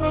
[0.00, 0.08] Hello,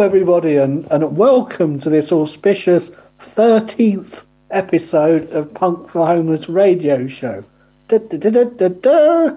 [0.00, 7.06] everybody, and, and welcome to this auspicious 13th episode of Punk for the Homeless radio
[7.06, 7.44] show.
[7.88, 9.36] Da, da, da.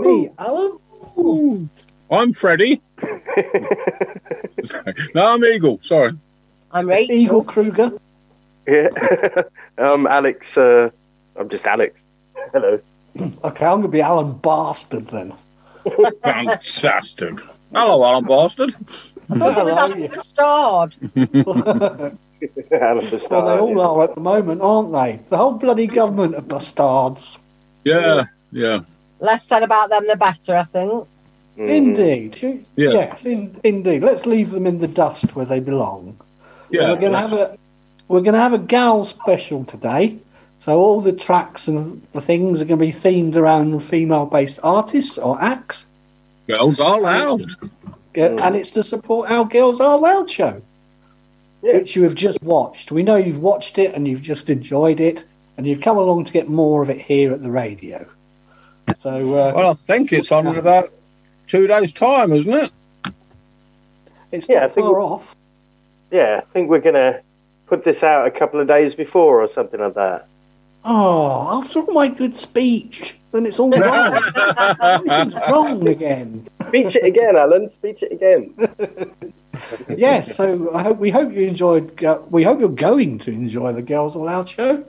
[0.00, 0.79] Me, Alan.
[2.10, 2.80] I'm Freddie.
[5.14, 5.78] no, I'm Eagle.
[5.82, 6.12] Sorry.
[6.72, 7.14] I'm Rachel.
[7.14, 7.92] Eagle Kruger.
[8.66, 8.88] Yeah.
[9.78, 10.56] um, Alex.
[10.56, 10.90] Uh,
[11.36, 11.98] I'm just Alex.
[12.52, 12.80] Hello.
[13.44, 15.34] Okay, I'm going to be Alan Bastard then.
[16.22, 17.40] Fantastic.
[17.72, 18.70] Hello, Alan Bastard.
[19.30, 20.06] I thought it was Alan.
[20.06, 20.96] Bastard.
[22.72, 23.30] Alan Bastard.
[23.30, 25.20] Well, they all are at the moment, aren't they?
[25.28, 27.38] The whole bloody government are bastards.
[27.84, 28.80] Yeah, yeah.
[29.20, 31.06] Less said about them, the better, I think.
[31.60, 31.68] Mm.
[31.68, 32.64] Indeed.
[32.76, 32.90] Yeah.
[32.90, 34.02] Yes, in, indeed.
[34.02, 36.18] Let's leave them in the dust where they belong.
[36.70, 36.90] Yeah.
[36.90, 37.58] we're going to have a
[38.08, 40.16] we're going to have a gal special today.
[40.58, 45.16] So all the tracks and the things are going to be themed around female-based artists
[45.18, 45.84] or acts,
[46.46, 47.42] Girls are loud.
[48.14, 50.60] Yeah, and it's to support our Girls Are Loud show,
[51.62, 51.74] Yeah.
[51.74, 52.90] which you have just watched.
[52.90, 55.24] We know you've watched it and you've just enjoyed it,
[55.56, 58.04] and you've come along to get more of it here at the radio.
[58.98, 60.90] So uh, Well, I think it's on about
[61.50, 62.70] two days' time, isn't it?
[64.32, 65.34] it's Yeah, I not think far we- off.
[66.10, 67.20] Yeah, I think we're gonna
[67.66, 70.26] put this out a couple of days before or something like that.
[70.84, 74.14] Oh, after all my good speech, then it's all wrong.
[74.80, 76.48] Everything's wrong again.
[76.68, 77.70] Speech it again, Alan.
[77.72, 78.54] Speech it again.
[79.96, 82.02] yes, so I hope we hope you enjoyed.
[82.02, 84.82] Uh, we hope you're going to enjoy the Girls Aloud show,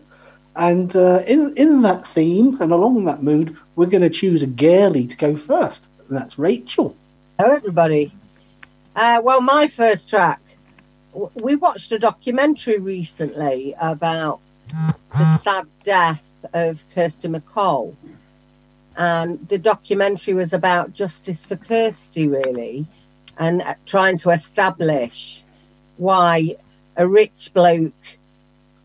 [0.56, 4.48] and uh, in in that theme and along that mood, we're going to choose a
[4.48, 5.86] girlie to go first.
[6.12, 6.94] And that's Rachel.
[7.40, 8.12] Hello, everybody.
[8.98, 10.42] Uh, well, my first track.
[11.36, 17.96] We watched a documentary recently about the sad death of Kirsty MacColl.
[18.98, 22.88] And the documentary was about justice for Kirsty, really,
[23.38, 25.44] and uh, trying to establish
[25.96, 26.58] why
[26.98, 28.18] a rich bloke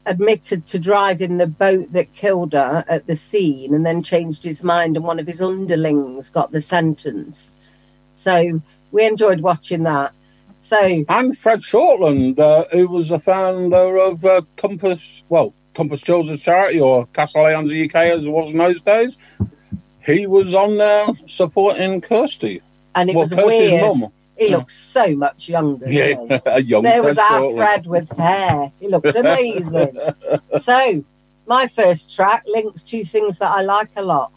[0.07, 4.65] admitted to driving the boat that killed her at the scene and then changed his
[4.65, 7.57] mind, and one of his underlings got the sentence.
[8.15, 8.61] So
[8.93, 10.13] we enjoyed watching that.
[10.61, 16.43] So And Fred Shortland, uh, who was the founder of uh, Compass, well, Compass Children's
[16.43, 19.19] Charity or Castle Lions UK as it was in those days.
[20.05, 22.63] He was on there supporting Kirsty.
[22.95, 23.97] and it well, was Kirsty's weird.
[23.97, 24.13] mum.
[24.39, 25.91] He looked so much younger.
[25.91, 28.71] Yeah, a young There was our Fred with hair.
[28.81, 29.99] He looked amazing.
[30.61, 31.05] so
[31.47, 34.31] my first track links two things that I like a lot.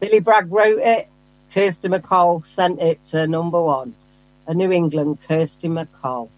[0.00, 1.08] Billy Bragg wrote it.
[1.52, 3.94] Kirsty MacColl sent it to number one.
[4.46, 6.28] A New England Kirsty MacColl.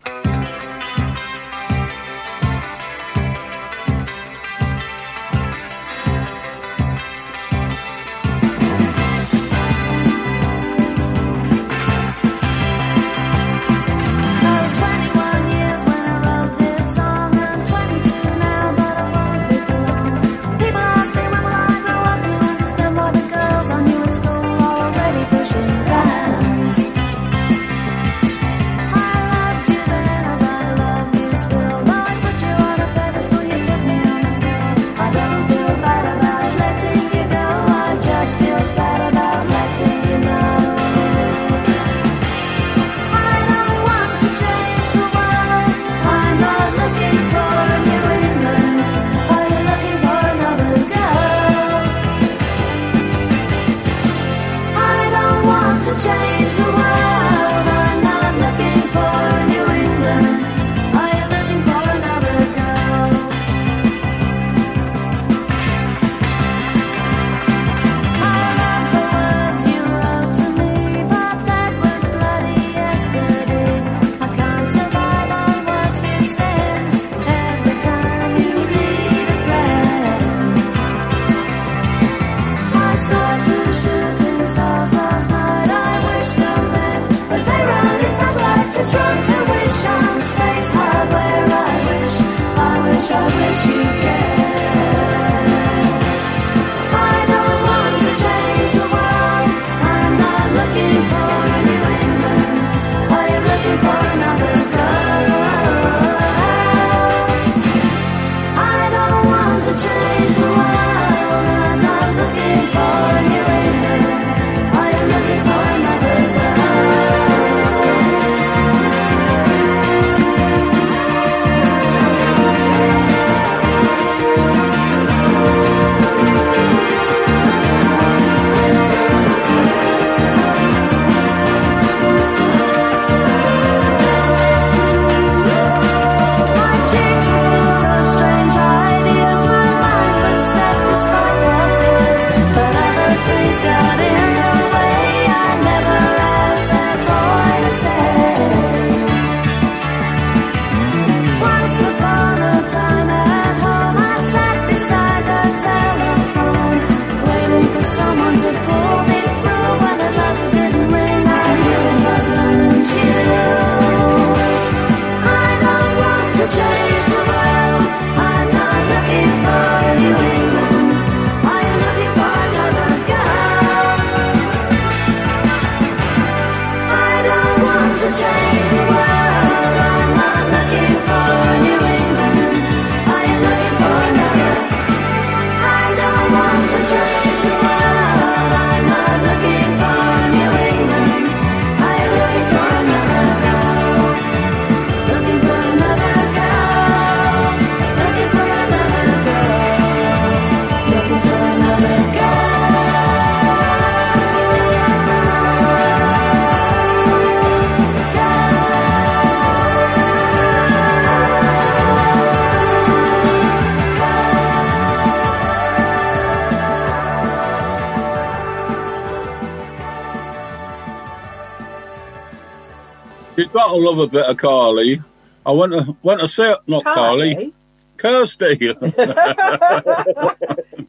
[223.73, 225.01] You've got to love a bit of Carly.
[225.47, 227.53] I went to went to see not Carly,
[227.97, 228.59] Kirsty.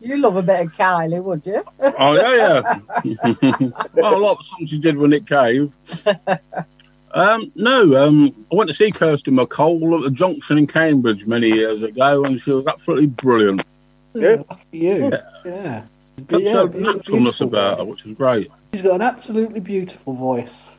[0.01, 1.63] you love a bit of Kylie, would you?
[1.79, 2.61] oh yeah,
[3.03, 3.15] yeah.
[3.93, 5.71] well, a lot of songs you did with Nick Cave.
[7.13, 11.49] Um, no, um, I went to see Kirsty MacColl at the Junction in Cambridge many
[11.49, 13.61] years ago, and she was absolutely brilliant.
[14.13, 14.41] Yeah.
[14.71, 15.11] You.
[15.45, 15.83] Yeah.
[16.27, 18.49] Got Yeah, so beautiful naturalness about her, which was great.
[18.73, 20.70] She's got an absolutely beautiful voice.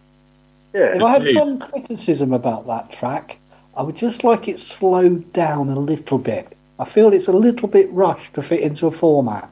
[0.75, 0.97] Yeah.
[0.97, 1.37] If I had Indeed.
[1.39, 3.39] one criticism about that track,
[3.77, 6.57] I would just like it slowed down a little bit.
[6.79, 9.49] I feel it's a little bit rushed to fit into a format.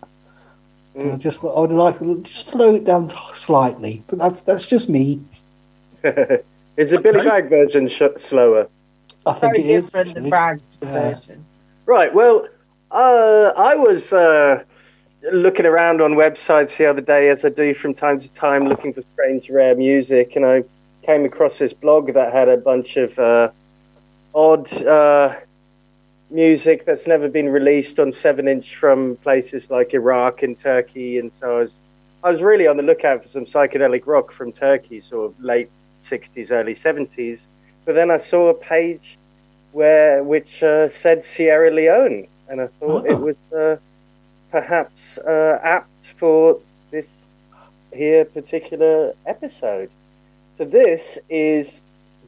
[0.97, 1.15] Mm.
[1.15, 4.89] I just I would like to just slow it down slightly, but that's that's just
[4.89, 5.21] me.
[6.03, 7.29] Is the Billy Okay.
[7.29, 8.67] Bragg version sh- slower?
[9.27, 10.31] I think Very it is, different than actually.
[10.31, 10.93] Bragg's Yeah.
[10.93, 11.45] version.
[11.87, 12.15] Right.
[12.15, 12.49] Well,
[12.91, 14.63] uh, I was uh,
[15.31, 18.93] looking around on websites the other day, as I do from time to time, looking
[18.95, 20.65] for strange, rare music, and I
[21.11, 23.49] came across this blog that had a bunch of uh,
[24.33, 25.35] odd uh,
[26.31, 31.57] music that's never been released on seven-inch from places like Iraq and Turkey, and so
[31.57, 31.73] I was,
[32.23, 35.69] I was really on the lookout for some psychedelic rock from Turkey, sort of late
[36.09, 37.41] '60s, early '70s.
[37.85, 39.19] But then I saw a page
[39.73, 43.13] where which uh, said Sierra Leone, and I thought Oh.
[43.13, 43.77] it was uh,
[44.53, 44.95] perhaps
[45.27, 46.61] uh, apt for
[46.93, 47.07] this
[47.93, 49.91] here particular episode.
[50.61, 51.67] So this is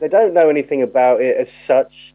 [0.00, 2.14] they don't know anything about it as such.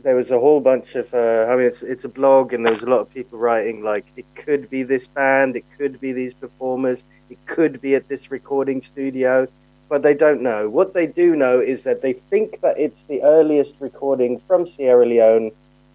[0.00, 2.72] There was a whole bunch of uh, I mean it's it's a blog and there
[2.72, 6.12] was a lot of people writing like it could be this band, it could be
[6.12, 7.00] these performers,
[7.30, 9.48] it could be at this recording studio
[9.88, 10.68] but they don't know.
[10.68, 15.04] What they do know is that they think that it's the earliest recording from Sierra
[15.04, 15.50] Leone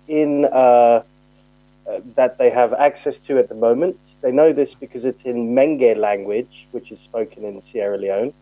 [0.09, 1.01] in uh, uh,
[2.17, 3.97] that they have access to at the moment.
[4.19, 8.33] They know this because it's in Mende language, which is spoken in Sierra Leone.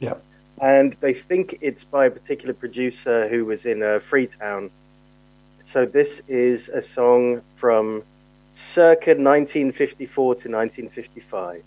[0.00, 0.20] Yep.
[0.60, 4.70] And they think it's by a particular producer who was in uh, Freetown.
[5.72, 8.02] So this is a song from
[8.74, 11.62] circa 1954 to 1955.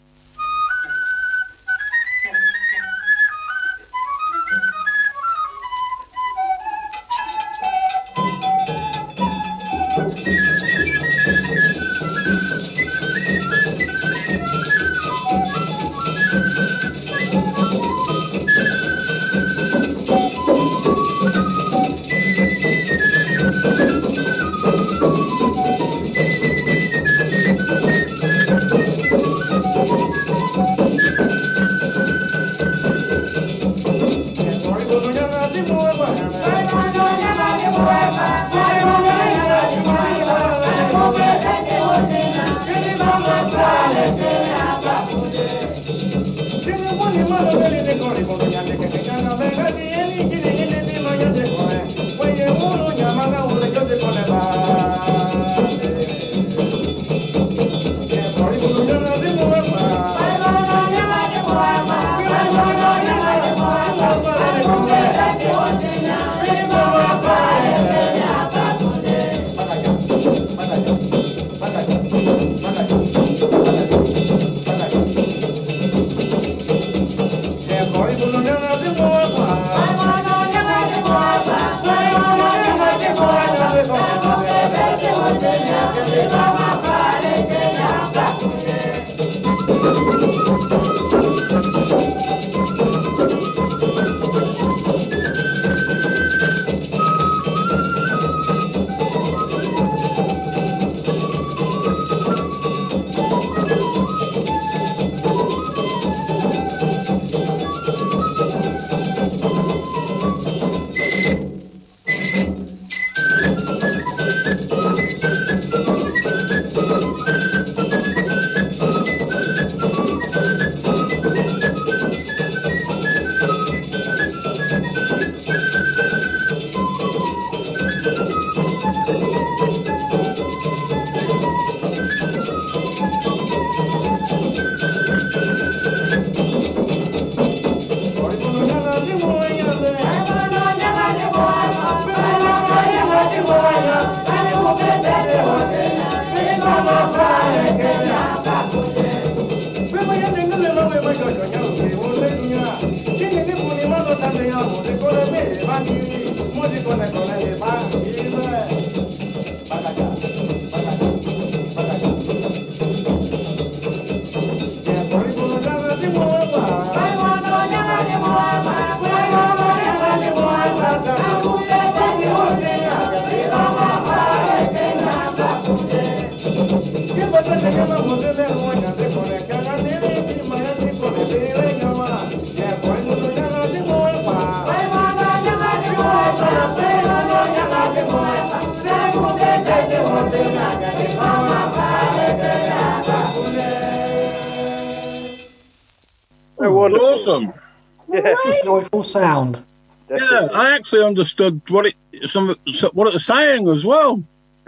[199.11, 199.63] Sound.
[200.09, 200.47] Yeah.
[200.53, 201.95] I actually understood what it
[202.29, 202.55] some
[202.93, 204.23] what it was saying as well.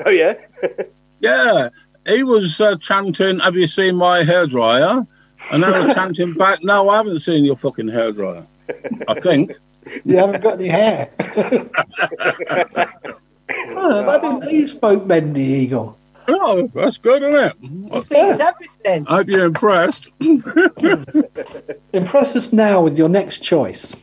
[0.06, 0.34] Oh, yeah.
[1.22, 1.70] Yeah,
[2.08, 5.06] he was uh, chanting, "Have you seen my hairdryer?"
[5.52, 8.44] And I was chanting back, "No, I haven't seen your fucking hairdryer."
[9.08, 9.52] I think.
[10.06, 11.10] You haven't got any hair.
[11.20, 11.70] oh,
[13.50, 15.98] I didn't know you spoke Mende Eagle.
[16.28, 17.56] Oh, that's good, isn't it?
[17.94, 19.06] He speaks everything.
[19.08, 20.12] I hope you're impressed.
[21.94, 23.94] Impress us now with your next choice.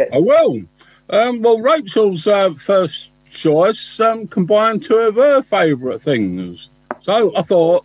[0.00, 0.62] I will.
[1.10, 6.70] Um, well, Rachel's uh, first choice um, combined two of her favourite things.
[7.00, 7.84] So I thought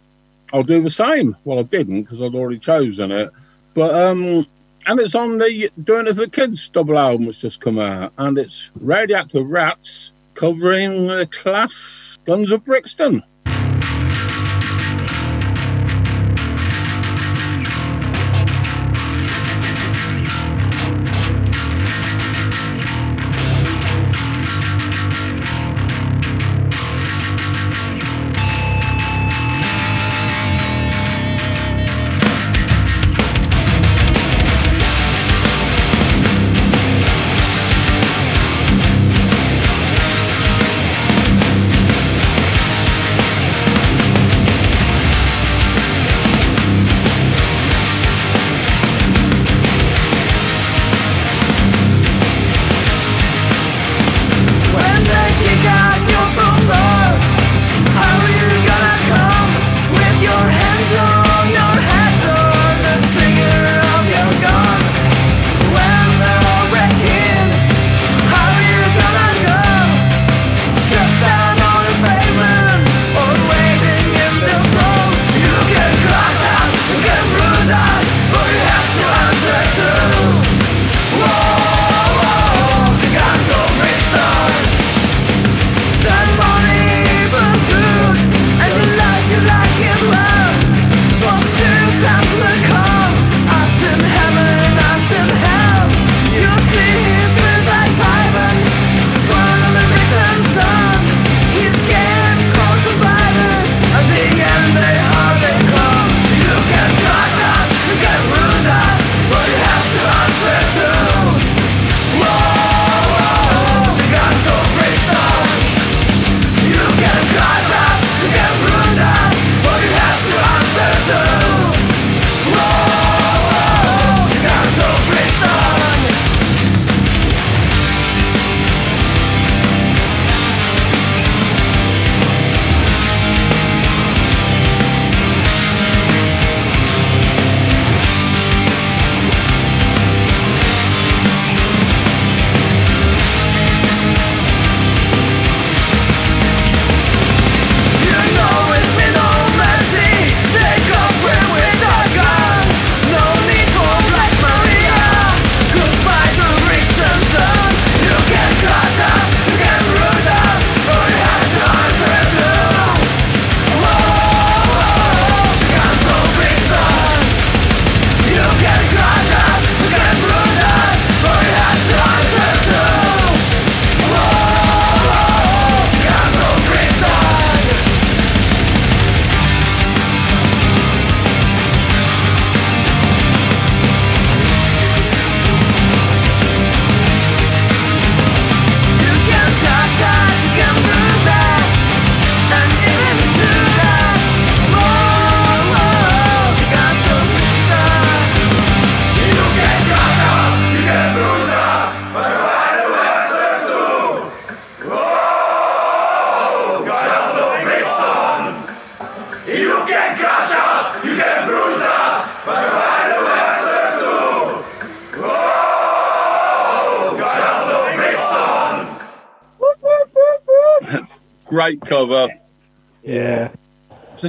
[0.53, 1.35] I'll do the same.
[1.43, 3.29] Well, I didn't because I'd already chosen it.
[3.73, 4.45] But um,
[4.87, 8.37] and it's on the Doing It for Kids double album that's just come out, and
[8.37, 13.23] it's Radioactive Rats covering the Clash Guns of Brixton.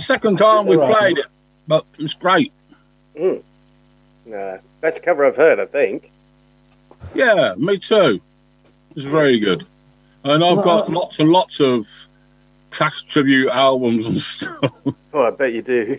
[0.00, 0.96] The second time we Right.
[0.96, 1.26] played it,
[1.68, 2.52] but it's great.
[3.16, 3.42] Mm.
[4.26, 6.10] No, best cover I've heard, I think.
[7.14, 8.20] Yeah, me too.
[8.96, 9.64] It's very good.
[10.24, 11.86] And I've got lots and lots of
[12.70, 14.72] Clash tribute albums and stuff.
[15.12, 15.98] Oh, I bet you do.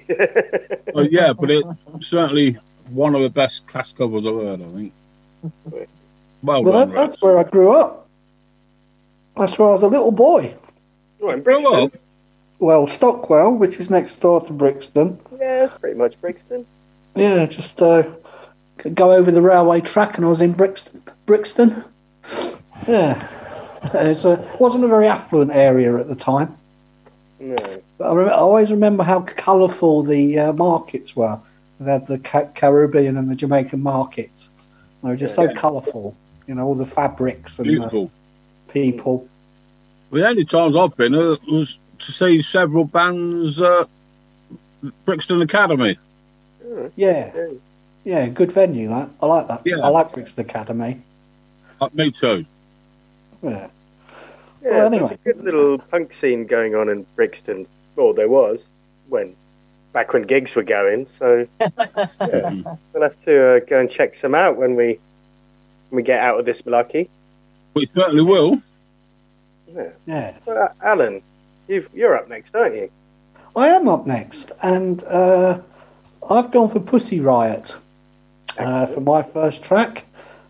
[0.93, 1.67] But yeah, but it's
[2.01, 2.57] certainly
[2.91, 4.93] one of the best Clash covers I've heard, I think.
[6.43, 8.07] Well, Well, done, that, that's where I grew up.
[9.37, 10.53] That's where I was a little boy.
[11.21, 11.83] oh, in Grow Brixton.
[11.85, 11.91] up.
[12.61, 15.19] Well, Stockwell, which is next door to Brixton.
[15.39, 16.63] Yeah, pretty much Brixton.
[17.15, 18.03] Yeah, just uh,
[18.93, 21.01] go over the railway track, and I was in Brixton.
[21.25, 21.83] Brixton.
[22.87, 23.27] Yeah,
[23.95, 26.55] it wasn't a very affluent area at the time.
[27.39, 27.55] No.
[27.97, 31.39] But I, remember, I always remember how colourful the uh, markets were.
[31.79, 34.49] They had the Ca- Caribbean and the Jamaican markets.
[35.01, 35.53] They were just so Yeah.
[35.53, 36.15] colourful.
[36.47, 38.11] You know, all the fabrics and the Beautiful.
[38.69, 39.27] people.
[40.11, 43.87] The only times I've been uh, was to see several bands at
[45.05, 45.97] Brixton Academy.
[46.95, 47.47] Yeah, yeah.
[48.03, 48.89] yeah, good venue.
[48.89, 49.61] That I like that.
[49.65, 49.77] Yeah.
[49.79, 51.01] I like Brixton Academy.
[51.79, 52.45] Uh, me too.
[53.43, 53.67] Yeah.
[54.63, 55.13] Yeah, Well, there's anyway.
[55.25, 57.65] a good little punk scene going on in Brixton.
[57.95, 58.61] Well, there was
[59.09, 59.35] when
[59.93, 61.07] back when gigs were going.
[61.19, 62.77] So Mhm.
[62.93, 64.99] we'll have to uh, go and check some out when we
[65.89, 67.09] when we get out of this lucky.
[67.73, 68.59] We certainly will.
[69.73, 69.89] Yeah.
[70.05, 70.33] Yeah.
[70.45, 71.21] Well, uh, Alan,
[71.71, 72.91] you've, you're up next, aren't you?
[73.55, 75.59] I am up next, and uh,
[76.29, 77.75] I've gone for Pussy Riot
[78.59, 80.05] uh, for my first track,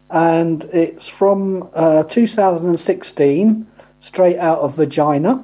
[0.10, 3.68] and it's from uh, 2016,
[4.00, 5.44] straight out of Vagina.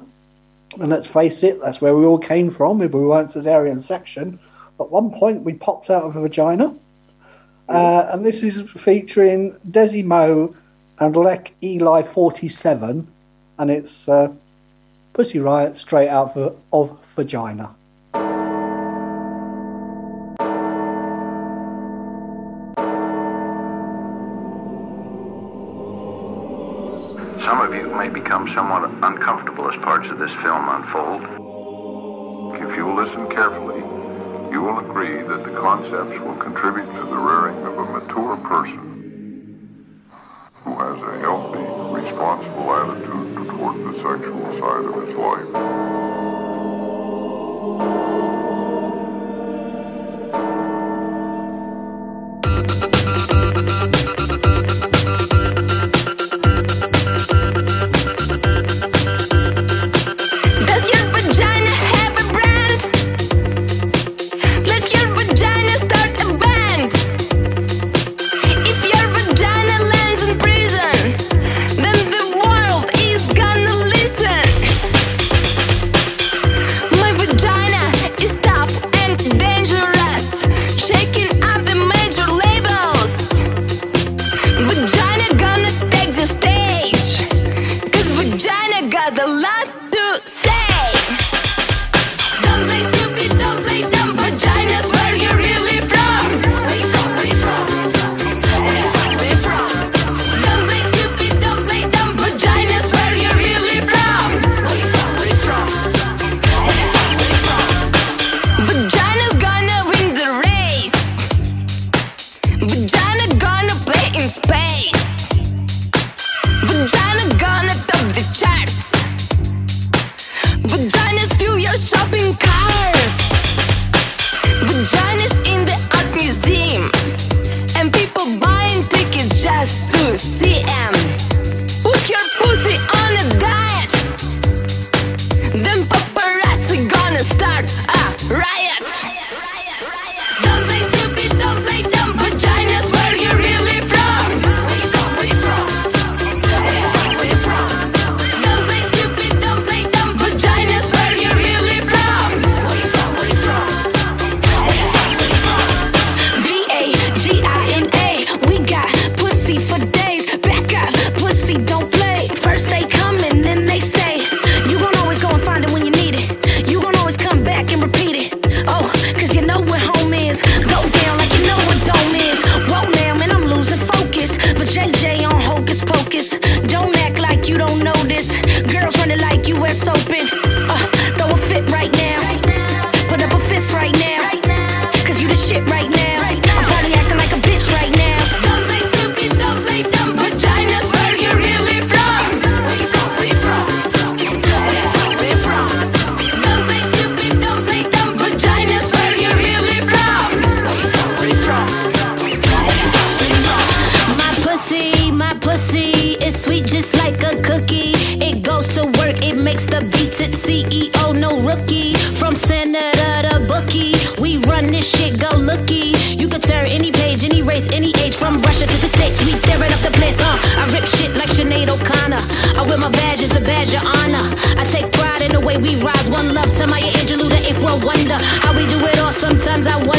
[0.78, 4.38] And let's face it, that's where we all came from if we weren't Caesarean section.
[4.78, 6.72] At one point, we popped out of a vagina.
[7.68, 10.54] Uh, and this is featuring Desi Mo
[11.00, 13.06] and Lek Eli 47,
[13.58, 14.32] and it's uh,
[15.18, 17.74] Pussy Riot straight out of, of Vagina.
[27.42, 31.22] Some of you may become somewhat uncomfortable as parts of this film unfold.
[32.62, 33.80] If you listen carefully,
[34.52, 38.97] you will agree that the concepts will contribute to the rearing of a mature person
[44.08, 45.97] sexual side of his life.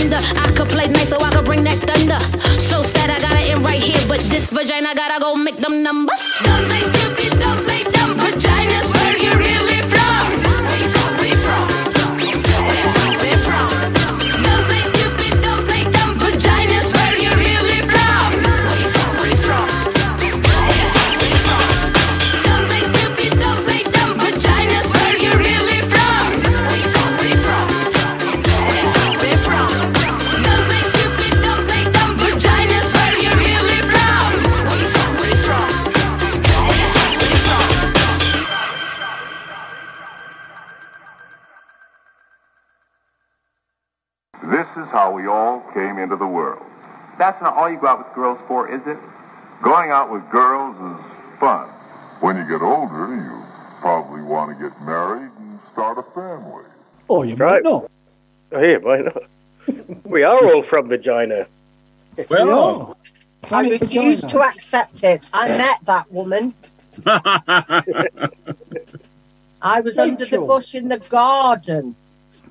[0.10, 0.19] I.
[0.36, 2.19] I could play nice so I could bring that thunder.
[2.60, 6.99] So sad I gotta end right here, but this vagina gotta go make them numbers.
[48.19, 48.97] Girls for, is it?
[49.63, 51.65] Going out with girls is fun.
[52.21, 53.32] When you get older, you
[53.79, 56.65] probably want to get married and start a family.
[57.10, 57.63] Oh, you Right.
[57.63, 57.89] might not.
[58.51, 59.23] Oh, yeah, why not?
[60.05, 61.45] we are all from vagina.
[62.29, 62.93] Well, Yeah.
[63.43, 65.29] I Planet refuse to accept it.
[65.32, 66.53] I met that woman.
[69.62, 71.95] I was under the bush in the garden.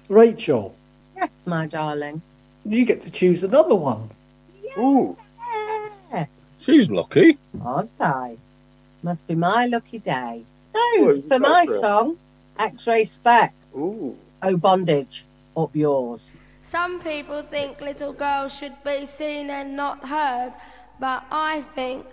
[0.08, 0.74] Rachel,
[1.14, 2.22] Yes, my darling.
[2.64, 4.08] you get to choose another one.
[4.78, 5.16] Ooh.
[6.68, 7.38] Yeah, she's lucky.
[7.64, 8.36] aren't I?
[9.02, 10.42] Must be my lucky day.
[10.74, 12.16] Well, So, for my for song,
[12.58, 14.16] X-Ray Spec, Ooh.
[14.42, 15.24] Oh Bondage,
[15.56, 16.30] up yours.
[16.68, 20.52] Some people think little girls should be seen and not heard,
[21.00, 22.04] but I think,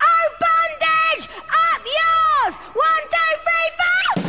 [0.00, 1.28] oh bondage,
[1.70, 2.54] up yours!
[2.74, 4.23] One, two, three, four!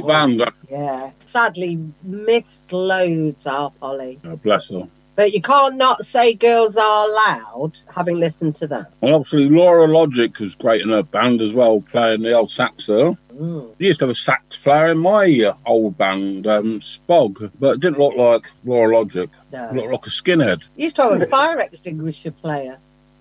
[0.00, 0.52] Great band.
[0.70, 1.10] Yeah.
[1.24, 4.18] Sadly, missed loads, our Polly.
[4.24, 4.88] Oh, bless her.
[5.16, 8.90] But you can't not say girls are loud, having listened to that.
[9.00, 12.86] And obviously, Lora Logic was great in her band as well, playing the old sax
[12.86, 13.12] there.
[13.32, 13.70] Mm.
[13.70, 17.74] I used to have a sax player in my uh, old band, um, Spog, but
[17.74, 19.30] it didn't look like Lora Logic.
[19.52, 20.68] It looked like a skinhead.
[20.76, 22.78] Used to have a fire extinguisher player.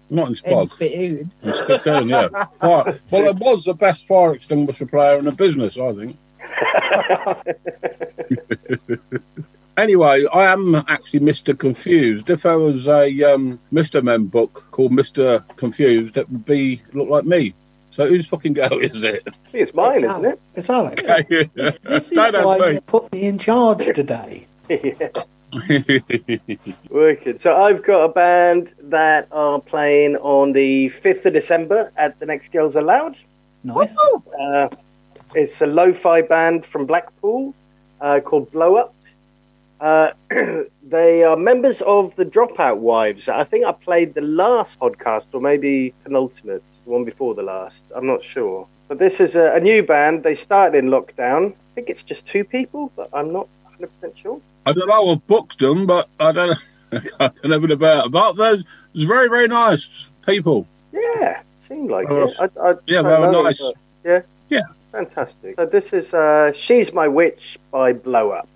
[0.10, 0.70] Not in in Spog.
[0.70, 1.32] Spittoon.
[1.44, 2.28] In Spittoon, yeah.
[2.60, 3.00] Fire.
[3.12, 6.18] Well, it was the best fire extinguisher player in the business, I think.
[9.76, 11.58] Anyway, I am actually Mr.
[11.58, 12.30] Confused.
[12.30, 14.04] If there was a um, Mr.
[14.04, 15.44] Men book called Mr.
[15.56, 17.56] Confused, it would be look like me.
[17.90, 19.28] So whose fucking girl is it?
[19.52, 20.40] It's mine, It's isn't it?
[20.56, 21.02] It's Alex.
[21.10, 21.50] Okay.
[21.84, 24.46] This is Don't why you put me in charge today.
[24.70, 24.70] me.
[26.90, 27.42] Wicked.
[27.42, 32.28] So I've got a band that are playing on the 5th of December at the
[32.28, 33.18] next Girls Aloud.
[33.64, 33.96] Nice.
[34.40, 34.70] Uh,
[35.36, 37.54] it's a lo-fi band from Blackpool
[38.02, 38.94] uh, called Blow Up.
[39.80, 40.12] Uh,
[40.84, 43.28] they are members of the Dropout Wives.
[43.28, 47.76] I think I played the last podcast, or maybe penultimate, the one before the last.
[47.96, 48.68] I'm not sure.
[48.88, 50.24] But this is a, a new band.
[50.24, 51.52] They started in lockdown.
[51.52, 53.48] I think it's just two people, but I'm not
[53.80, 54.40] 100% sure.
[54.66, 55.12] I don't know.
[55.12, 56.58] I've booked them, but I don't.
[56.94, 58.06] I don't know anything about.
[58.06, 58.12] it.
[58.12, 60.68] But those, those very, very nice people.
[60.94, 62.38] Yeah, seemed like Oh, it.
[62.40, 63.62] I, I yeah, they were nice.
[64.06, 64.22] Yeah.
[64.50, 64.62] Yeah.
[64.94, 65.56] Fantastic.
[65.56, 68.48] So this is uh, "She's My Witch" by Blow Up.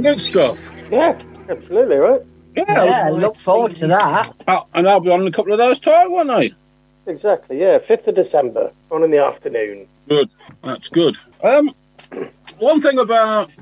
[0.00, 0.72] Splendid stuff.
[0.90, 2.22] Yeah, absolutely right.
[2.56, 2.84] Yeah.
[2.84, 4.32] Yeah, look forward to that.
[4.48, 6.52] Oh, and I'll be on in a couple of days' time, won't I?
[7.06, 7.60] Exactly.
[7.60, 9.86] Yeah, 5th of December, on in the afternoon.
[10.08, 10.30] Good.
[10.64, 11.18] That's good.
[11.44, 11.70] Um,
[12.58, 13.52] one thing about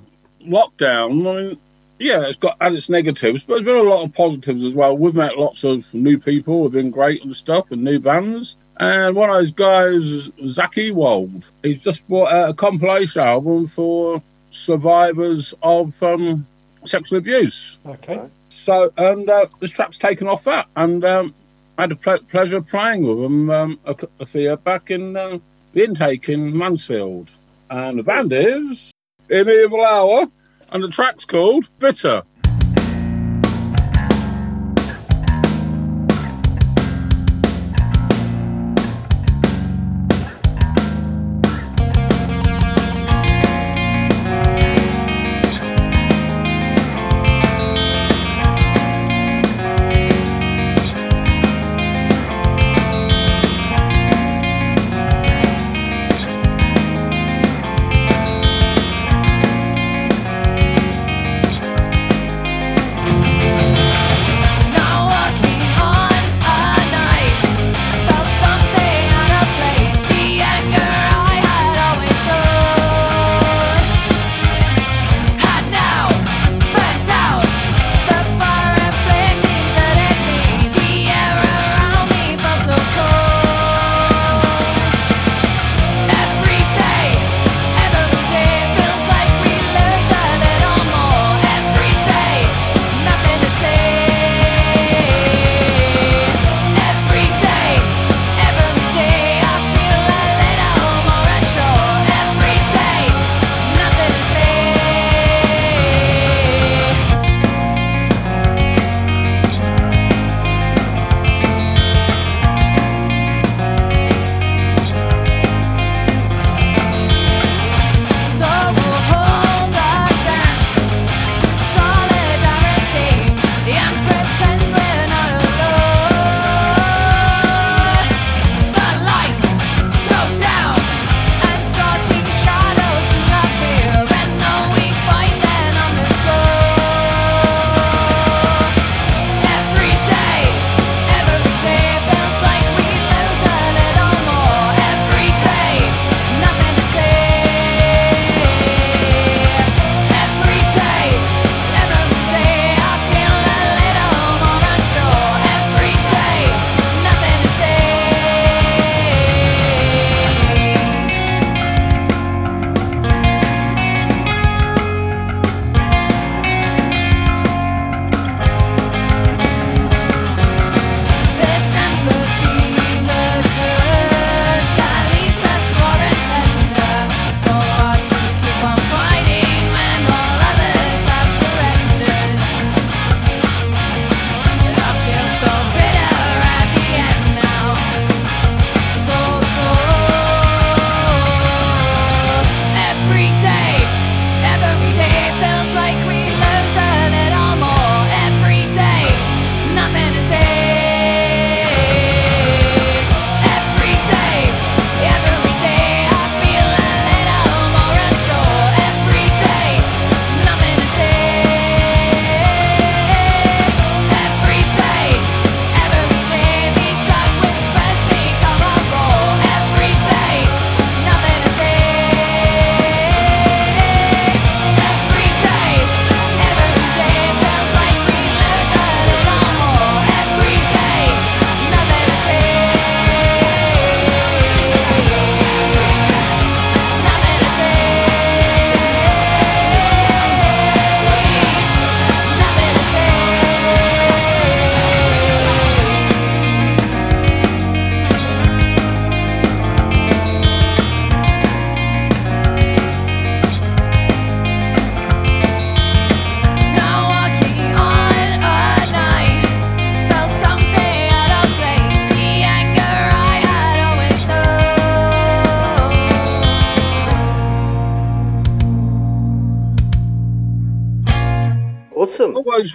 [0.43, 1.59] lockdown, I mean,
[1.99, 4.97] yeah, it's got had its negatives, but there's been a lot of positives as well.
[4.97, 8.57] We've met lots of new people who've been great and stuff, and new bands.
[8.79, 15.55] And one of those guys, Zach Ewald, he's just bought a compilation album for survivors
[15.63, 16.47] of um,
[16.85, 17.79] sexual abuse.
[17.87, 18.21] Okay.
[18.49, 21.35] So, and uh, this track's taken off that, and um,
[21.77, 25.17] I had the ple- pleasure of playing with them um, a, a few back in
[25.17, 25.39] uh,
[25.73, 27.31] the intake in Mansfield.
[27.71, 28.91] And the band is
[29.31, 30.27] in Evil Hour,
[30.73, 32.23] and the track's called Bitter.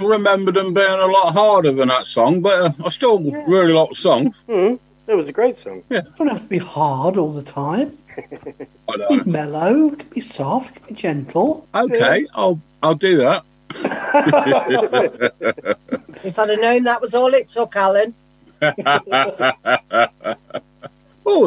[0.04, 0.14] Awesome.
[0.14, 3.74] always remembered them being a lot harder than that song, but uh, I still really
[3.74, 4.34] like the song.
[4.48, 5.84] Mm, that was a great song.
[5.90, 6.00] Yeah.
[6.00, 7.98] It don't have to be hard all the time.
[8.90, 11.68] I Be mellow, it can be soft, it can be gentle.
[11.74, 13.44] Okay, I'll I'll do that.
[16.24, 18.14] If I'd have known that was all it took, Alan.
[18.62, 18.72] oh,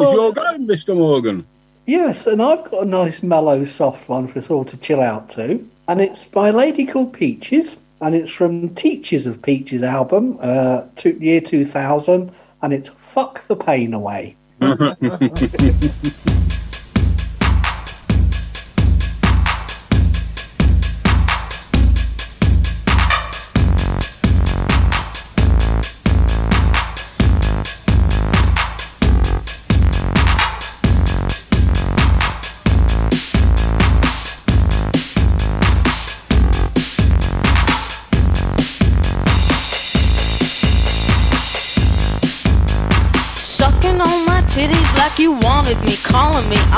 [0.03, 0.95] it's your game, Mr.
[0.95, 1.47] Morgan.
[1.87, 5.31] Yes, and I've got a nice mellow, soft one for us all to chill out
[5.31, 5.67] to.
[5.87, 10.83] And it's by a lady called Peaches, and it's from Teaches of Peaches album, uh,
[10.97, 12.31] to, year 2000,
[12.61, 14.35] and it's Fuck the Pain Away.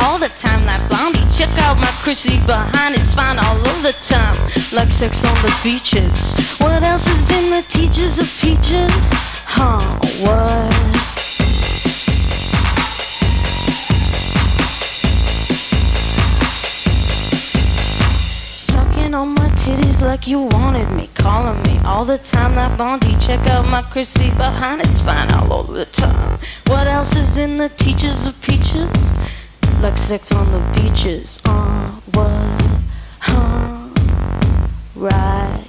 [0.01, 1.19] all the time like Blondie.
[1.29, 4.35] Check out my Chrissy behind, it's fine all of the time,
[4.73, 6.33] like sex on the beaches.
[6.59, 8.93] What else is in the teaches of peaches?
[9.45, 9.79] Huh,
[10.23, 10.73] what?
[18.57, 23.17] Sucking on my titties like you wanted me, calling me all the time like Blondie.
[23.19, 26.39] Check out my Chrissy behind, it's fine all the time.
[26.67, 28.89] What else is in the teaches of peaches?
[29.82, 31.39] Like sex on the beaches.
[31.45, 32.30] Uh, what?
[33.21, 33.88] Huh?
[34.93, 35.68] Right.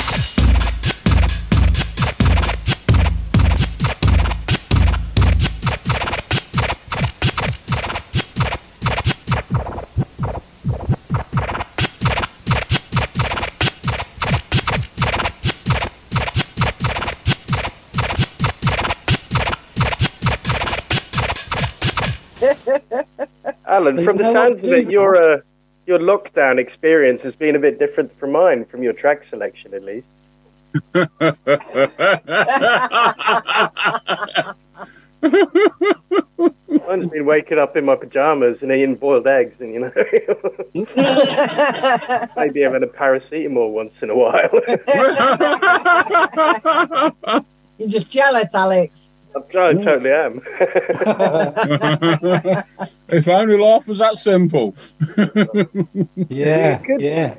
[23.81, 25.41] Alan, You from the know sounds of it, your uh,
[25.87, 29.83] your lockdown experience has been a bit different from mine, from your track selection at
[29.83, 30.07] least.
[36.87, 39.91] Mine's been waking up in my pajamas and eating boiled eggs, and you know,
[42.37, 44.49] maybe having a paracetamol once in a while.
[47.77, 49.10] You're just jealous, Alex.
[49.35, 50.41] I'm trying, totally am.
[53.09, 54.75] if only life was that simple.
[56.29, 57.35] Yeah, yeah.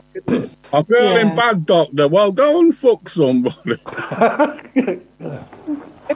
[0.73, 1.35] I'm feeling Yeah.
[1.35, 2.09] bad, Doctor.
[2.09, 3.77] Well, go and fuck somebody.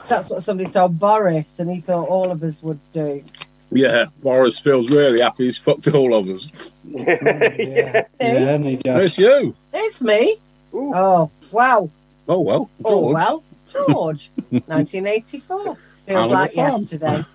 [0.09, 3.23] That's what somebody told Boris, and he thought all of us would do.
[3.71, 5.45] Yeah, Boris feels really happy.
[5.45, 6.73] He's fucked all of us.
[6.85, 9.55] yeah, yeah, and he It's you.
[9.73, 10.37] It's me.
[10.73, 11.89] Oh, wow.
[12.29, 12.69] Oh, well.
[12.85, 13.13] Oh, George.
[13.13, 13.43] well.
[13.89, 15.77] George, 1984.
[16.05, 16.81] Feels like of the farm.
[16.81, 17.25] yesterday.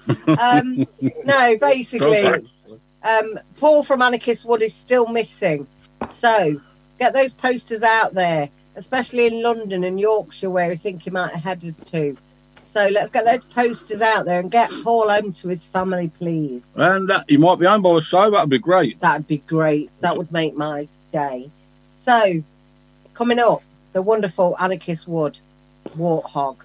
[0.41, 0.87] Um,
[1.25, 2.25] no, basically,
[3.03, 5.67] um, Paul from Anarchist Wood is still missing.
[6.09, 6.61] So
[6.99, 11.33] get those posters out there, especially in London and Yorkshire, where we think he might
[11.33, 12.17] have headed to.
[12.65, 16.67] So let's get those posters out there and get Paul home to his family, please.
[16.75, 18.31] And uh, you might be home by the show.
[18.31, 18.99] That'd be great.
[19.01, 19.91] That'd be great.
[20.01, 21.51] That would make my day.
[21.93, 22.43] So
[23.13, 23.63] coming up,
[23.93, 25.39] the wonderful Anarchist Wood,
[25.91, 26.57] Warthog.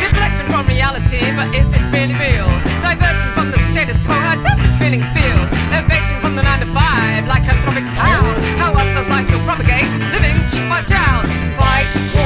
[0.00, 2.46] Deflection from reality, but is it really real?
[2.80, 5.38] Diversion from the status quo, how does this feeling feel?
[5.70, 7.94] Evasion from the 9 to 5, like anthropics.
[7.94, 11.24] How us as life to propagate, living cheap but drown.
[11.56, 12.25] Fight war,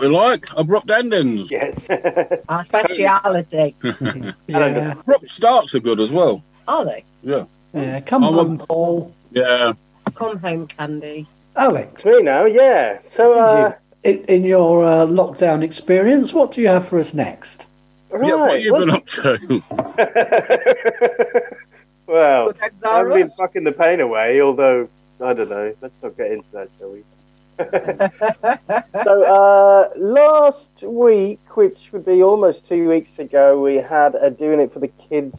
[0.00, 1.50] What we like, abrupt endings.
[1.50, 1.74] Yes.
[2.48, 3.74] Our speciality.
[4.46, 6.42] Yeah, Abrupt starts are good as well.
[6.66, 7.04] Are they?
[7.22, 7.44] Yeah.
[7.74, 8.00] yeah.
[8.00, 9.12] Come I'm on, Paul.
[9.30, 9.74] Yeah.
[10.14, 11.26] Come home, Candy.
[11.54, 12.98] Alex, It's me now, yeah.
[13.14, 17.66] So, uh, in, in your uh, lockdown experience, what do you have for us next?
[18.10, 18.26] right.
[18.26, 19.62] Yeah, what you well- been up to?
[22.06, 23.36] well, I are haven't been us.
[23.36, 24.88] fucking the pain away, although,
[25.22, 25.74] I don't know.
[25.82, 27.04] Let's not get into that, shall we?
[29.02, 34.60] So, uh, last week, which would be almost two weeks ago, we had a Doing
[34.60, 35.38] It for the Kids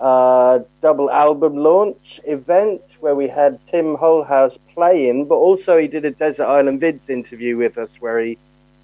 [0.00, 6.04] uh, double album launch event where we had Tim Holehouse playing, but also he did
[6.04, 8.38] a Desert Island Vids interview with us where he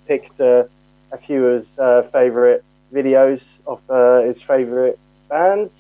[0.07, 0.65] picked uh,
[1.13, 2.63] a few of his uh, favourite
[2.93, 4.99] videos of uh, his favourite
[5.29, 5.73] bands,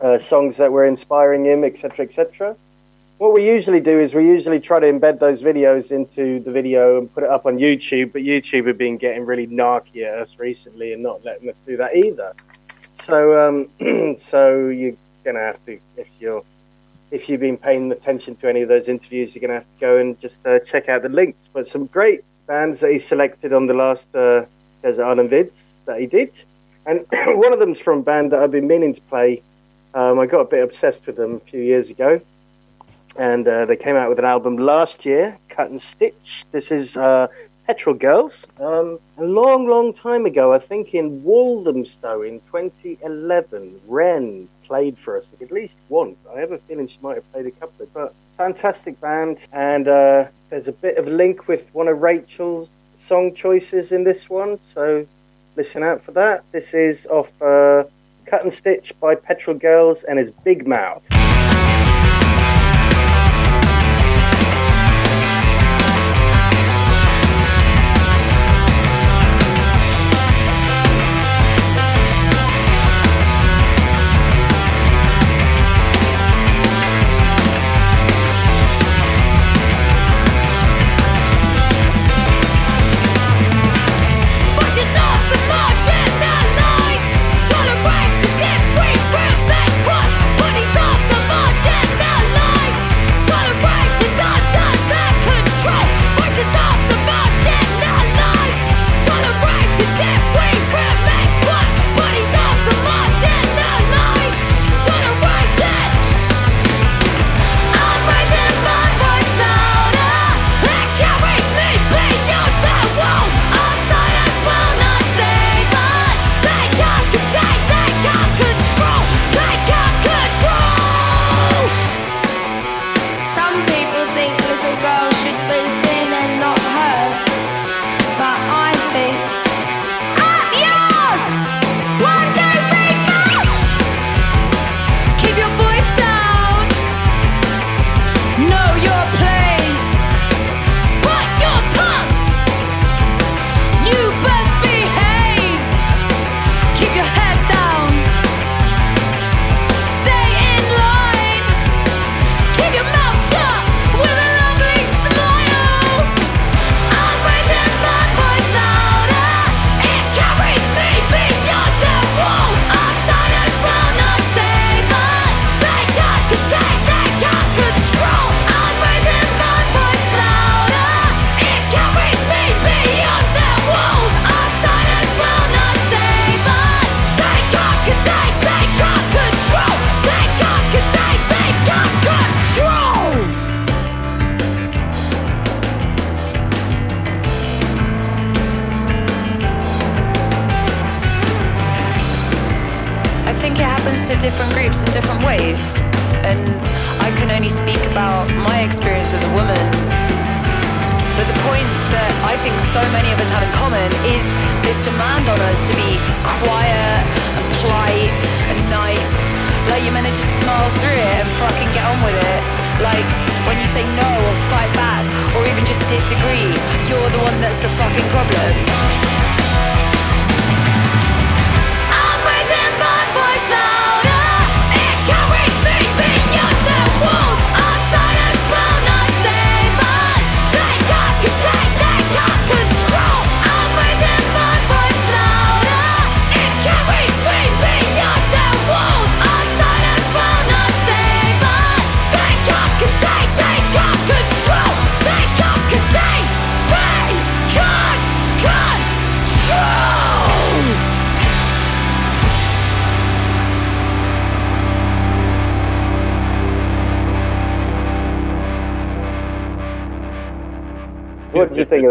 [0.00, 2.56] uh, songs that were inspiring him, etc., etc.
[3.20, 6.96] What we usually do is we usually try to embed those videos into the video
[6.96, 10.30] and put it up on YouTube, but YouTube have been getting really narky at us
[10.38, 12.32] recently and not letting us do that either.
[13.04, 13.68] So, um,
[14.30, 16.42] so you're gonna have to if you're
[17.10, 19.98] if you've been paying attention to any of those interviews, you're gonna have to go
[19.98, 21.40] and just uh, check out the links.
[21.52, 24.46] But some great bands that he selected on the last uh,
[24.80, 25.52] Desert Island vids
[25.84, 26.32] that he did,
[26.86, 27.04] and
[27.36, 29.42] one of them's from a band that I've been meaning to play.
[29.92, 32.18] Um, I got a bit obsessed with them a few years ago,
[33.16, 36.44] and uh, they came out with an album last year, Cut and Stitch.
[36.52, 37.28] This is uh,
[37.66, 38.44] Petrol Girls.
[38.58, 45.18] Um, a long, long time ago, I think in Walthamstow in 2011, Ren played for
[45.18, 46.16] us at least once.
[46.34, 49.38] I have a feeling she might have played a couple of, but fantastic band.
[49.52, 52.68] And uh, there's a bit of link with one of Rachel's
[53.06, 55.06] song choices in this one, so
[55.56, 56.44] listen out for that.
[56.52, 57.84] This is off uh,
[58.26, 61.02] Cut and Stitch by Petrol Girls and it's Big Mouth.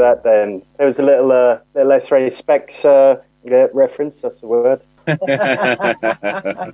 [0.09, 0.63] That then?
[0.77, 4.81] There was a little, uh, little X-Ray Spex uh, yeah, reference, that's the word.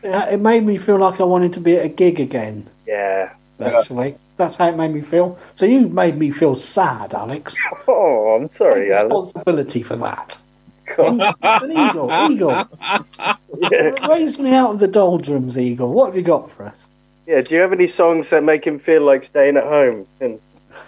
[0.00, 2.64] It made me feel like I wanted to be at a gig again.
[2.86, 3.32] Yeah.
[3.60, 5.36] Actually, that's how it made me feel.
[5.56, 7.56] So you made me feel sad, Alex.
[7.88, 9.06] Oh, I'm sorry, Take Alan.
[9.06, 10.38] responsibility for that.
[10.98, 12.68] An eagle, eagle.
[14.08, 15.92] Raise me out of the doldrums, eagle.
[15.92, 16.88] What have you got for us?
[17.26, 20.38] Yeah, do you have any songs that make him feel like staying at home and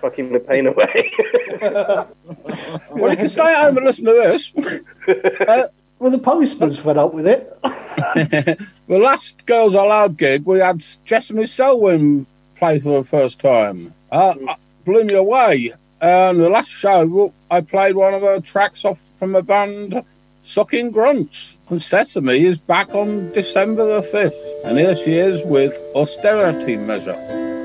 [0.01, 1.12] fucking the pain away?
[2.90, 4.53] Well, if you can stay at home and listen to this.
[6.01, 7.55] Well, the postman's fed up with it.
[7.62, 12.26] the last Girls Aloud gig, we had Jessamy Selwyn
[12.57, 13.92] play for the first time.
[14.11, 14.55] Uh, uh,
[14.86, 15.74] blew me away.
[16.01, 20.03] And the last show, I played one of her tracks off from the band
[20.40, 21.59] Sucking Grunts.
[21.68, 24.64] And Sesame is back on December the 5th.
[24.64, 27.60] And here she is with Austerity Measure.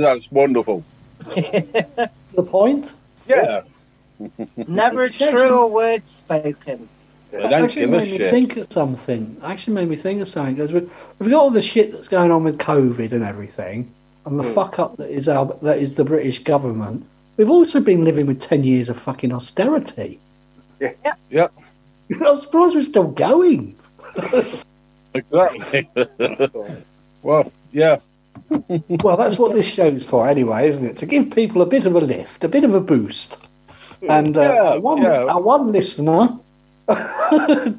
[0.00, 0.84] Oh, that's wonderful.
[2.34, 2.90] The point?
[3.26, 3.62] Yeah.
[4.56, 6.88] Never a truer word spoken.
[7.30, 8.30] They don't actually made me shit.
[8.30, 9.36] think of something.
[9.42, 10.54] Actually made me think of something.
[10.54, 13.90] Because we've, we've got all the shit that's going on with COVID and everything,
[14.26, 14.52] and the Hmm.
[14.52, 17.04] fuck up that is our that is the British government.
[17.38, 20.18] We've also been living with ten years of fucking austerity.
[20.80, 20.92] Yeah.
[21.30, 21.52] Yep.
[22.26, 23.74] I'm surprised we're still going.
[25.14, 25.88] Exactly.
[27.22, 27.96] well, yeah.
[29.02, 30.96] Well, that's what this show's for, anyway, isn't it?
[30.98, 33.36] To give people a bit of a lift, a bit of a boost.
[34.08, 35.24] And uh, Yeah, one, yeah.
[35.24, 36.36] our one listener
[36.88, 37.72] uh,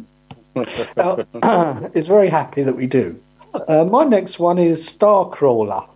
[1.93, 3.19] is very happy that we do.
[3.67, 5.87] Uh, my next one is Starcrawler,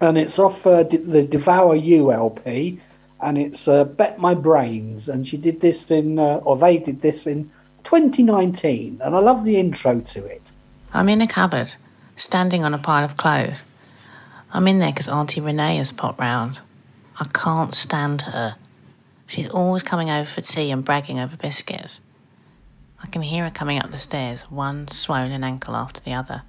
[0.00, 2.78] and it's off uh, D- the Devour You LP,
[3.22, 7.00] and it's uh, Bet My Brains, and she did this in, uh, or they did
[7.02, 7.50] this in
[7.84, 10.42] 2019, and I love the intro to it.
[10.92, 11.74] I'm in a cupboard,
[12.16, 13.64] standing on a pile of clothes.
[14.52, 16.58] I'm in there because Auntie Renee has popped round.
[17.18, 18.56] I can't stand her.
[19.28, 22.00] She's always coming over for tea and bragging over biscuits.
[23.00, 26.42] I can hear her coming up the stairs, one swollen ankle after the other.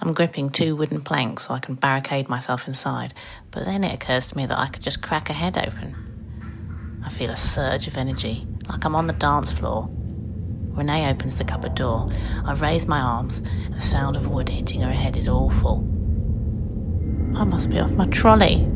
[0.00, 3.14] I'm gripping two wooden planks so I can barricade myself inside,
[3.50, 7.02] but then it occurs to me that I could just crack her head open.
[7.04, 9.88] I feel a surge of energy, like I'm on the dance floor.
[10.70, 12.10] Renee opens the cupboard door.
[12.44, 15.84] I raise my arms, and the sound of wood hitting her head is awful.
[17.34, 18.66] I must be off my trolley.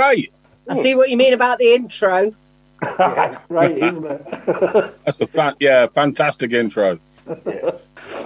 [0.00, 0.32] Great.
[0.68, 2.32] I see what you mean about the intro.
[2.80, 4.24] That's great, isn't it?
[5.04, 6.98] That's a fan, yeah, fantastic intro.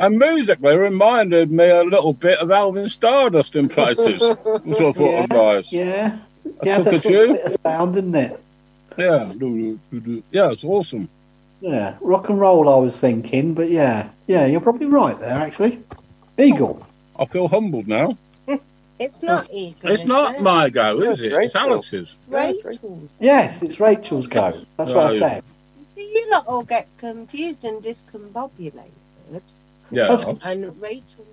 [0.00, 4.20] And musically reminded me a little bit of Alvin Stardust in places,
[4.62, 5.72] which I thought was nice.
[5.72, 6.16] Yeah.
[6.46, 7.32] I Yeah, took that's a a tune.
[7.34, 8.40] bit of sound, didn't it?
[8.96, 9.32] Yeah,
[10.30, 11.08] yeah, it's awesome.
[11.60, 12.68] Yeah, rock and roll.
[12.68, 15.38] I was thinking, but yeah, yeah, you're probably right there.
[15.40, 15.80] Actually,
[16.38, 16.86] Eagle.
[17.18, 18.16] I feel humbled now.
[18.98, 19.90] It's not Eagle.
[19.90, 20.40] It's not it?
[20.42, 21.32] my go, is it?
[21.32, 22.16] It's Alex's.
[22.28, 23.08] Rachel.
[23.18, 24.52] Yes, it's Rachel's go.
[24.76, 25.18] That's what I Right.
[25.18, 25.44] said.
[25.80, 28.90] You see, you lot all get confused and discombobulated.
[29.90, 30.16] Yeah.
[30.44, 31.26] And Rachel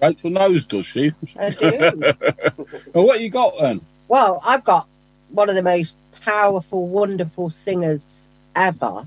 [0.00, 1.12] Rachel knows, does she?
[1.38, 2.00] I do.
[2.92, 3.80] well, what you got then?
[4.08, 4.88] Well, I've got
[5.30, 8.26] one of the most powerful, wonderful singers
[8.56, 9.06] ever.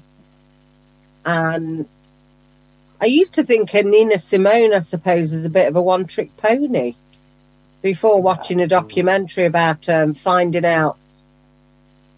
[1.26, 1.86] And
[3.02, 6.06] I used to think of Nina Simone, I suppose, as a bit of a one
[6.06, 6.96] trick pony
[7.86, 10.98] before watching a documentary about um, finding out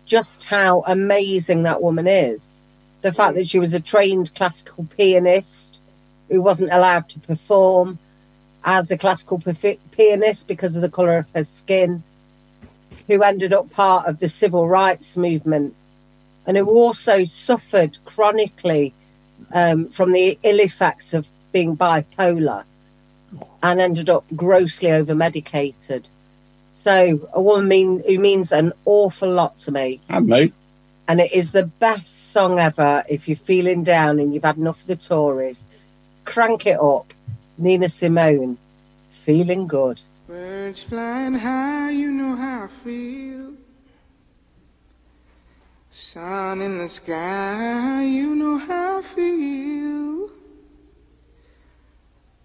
[0.05, 2.61] just how amazing that woman is.
[3.01, 5.81] The fact that she was a trained classical pianist
[6.29, 7.99] who wasn't allowed to perform
[8.63, 12.01] as a classical perfi- pianist because of the colour of her skin
[13.07, 15.75] who ended up part of the civil rights movement
[16.45, 18.93] and who also suffered chronically
[19.51, 22.63] um, from the ill effects of being bipolar
[23.63, 26.09] and ended up grossly over medicated.
[26.75, 29.99] So, a woman mean, who means an awful lot to me.
[30.09, 30.53] And me.
[31.07, 34.81] And it is the best song ever if you're feeling down and you've had enough
[34.81, 35.65] of the Tories.
[36.25, 37.13] Crank it up.
[37.57, 38.57] Nina Simone,
[39.09, 40.01] feeling good.
[40.27, 43.53] Birds flying high, you know how I feel.
[45.89, 50.26] Sun in the sky, you know how I feel.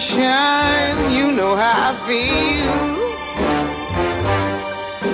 [0.00, 2.80] Shine, you know how I feel.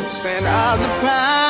[0.09, 1.45] Scent of the pine,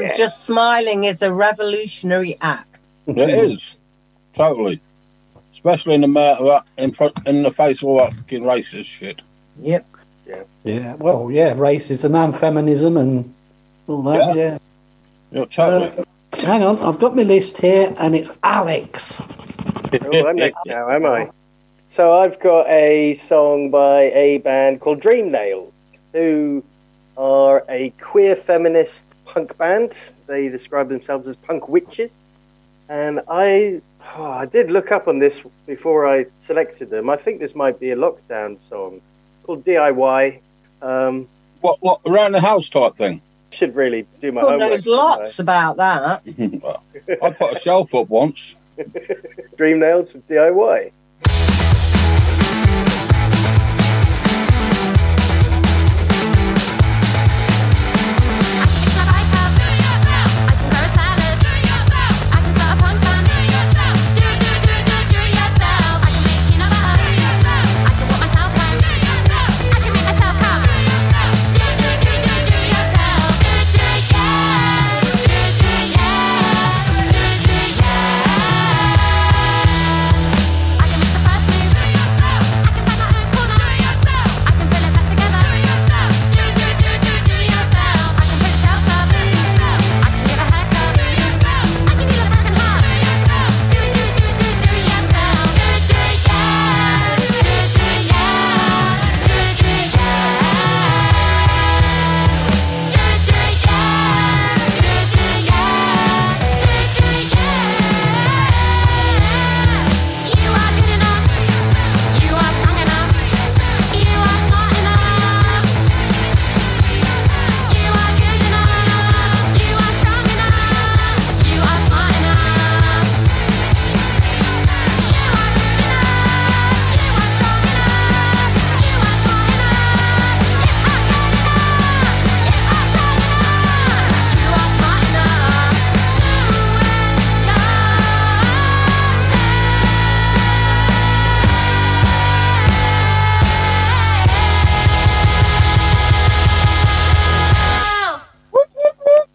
[0.00, 2.78] Sometimes just smiling is a revolutionary act.
[3.06, 3.76] It is
[4.34, 4.80] totally,
[5.52, 9.22] especially in the matter in front in the face of all that fucking racist shit.
[9.60, 9.86] Yep.
[10.26, 10.42] Yeah.
[10.64, 13.34] Yeah, well, yeah, racism and feminism and
[13.88, 14.36] all that.
[14.36, 14.58] Yeah.
[15.32, 16.04] Yeah, totally.
[16.32, 19.20] Uh, hang on, I've got my list here, and it's Alex.
[19.92, 21.30] Oh, I'm next now, am I?
[21.94, 25.72] So I've got a song by a band called Dream Nails,
[26.12, 26.62] who
[27.16, 28.94] are a queer feminist
[29.32, 29.92] punk band.
[30.26, 32.10] They describe themselves as punk witches.
[32.88, 33.80] And I,
[34.16, 37.08] oh, I did look up on this before I selected them.
[37.08, 39.00] I think this might be a lockdown song
[39.44, 40.40] called DIY.
[40.82, 41.28] Um,
[41.60, 43.22] what, what, around the house type thing?
[43.52, 44.70] Should really do my God homework.
[44.70, 46.22] knows lots about that.
[47.22, 48.56] I put a shelf up once.
[49.56, 50.92] Dream Nails with DIY.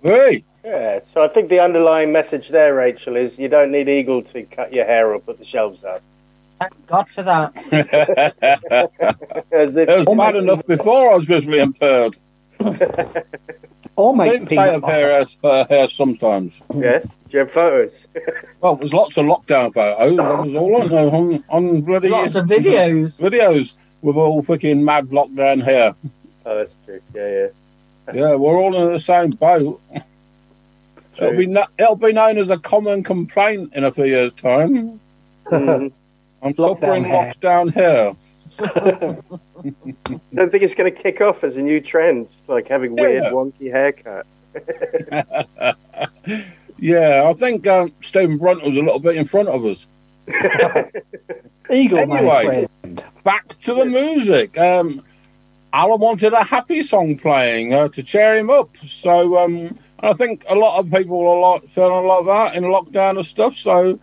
[0.05, 4.21] Hey, Yeah, so I think the underlying message there, Rachel, is you don't need Eagle
[4.21, 6.01] to cut your hair or put the shelves up.
[6.59, 7.51] Thank God for that.
[9.51, 12.15] it was bad enough before I was visually impaired.
[13.97, 16.61] Or make Didn't stay peanut up hair, hair, uh, hair sometimes.
[16.75, 17.93] Yes, do you have photos?
[18.59, 20.17] Well, there's lots of lockdown photos.
[20.17, 23.19] That was all on on, on bloody Lots of videos.
[23.21, 25.95] videos with all freaking mad lockdown hair.
[26.45, 26.99] Oh, that's true.
[27.13, 27.47] Yeah, yeah.
[28.13, 29.81] Yeah, we're all in the same boat.
[31.17, 34.99] It'll be no, it'll be known as a common complaint in a few years' time.
[35.45, 35.91] Mhm.
[36.43, 37.33] I'm Lockdown suffering hair.
[37.33, 38.13] lockdown here.
[40.35, 43.71] don't think it's going to kick off as a new trend, like having weird, wonky
[43.71, 44.27] haircut.
[46.77, 49.87] Yeah, I think um, Stephen Brunt was a little bit in front of us.
[51.71, 52.67] Eagle, my Anyway.
[52.81, 53.03] friend.
[53.23, 54.57] Back to the music.
[54.57, 55.01] Um,
[55.75, 58.77] Alan wanted a happy song playing uh, to cheer him up.
[58.77, 62.55] So um, I think a lot of people are lot, feeling a lot of that
[62.55, 63.55] in lockdown and stuff.
[63.55, 63.99] So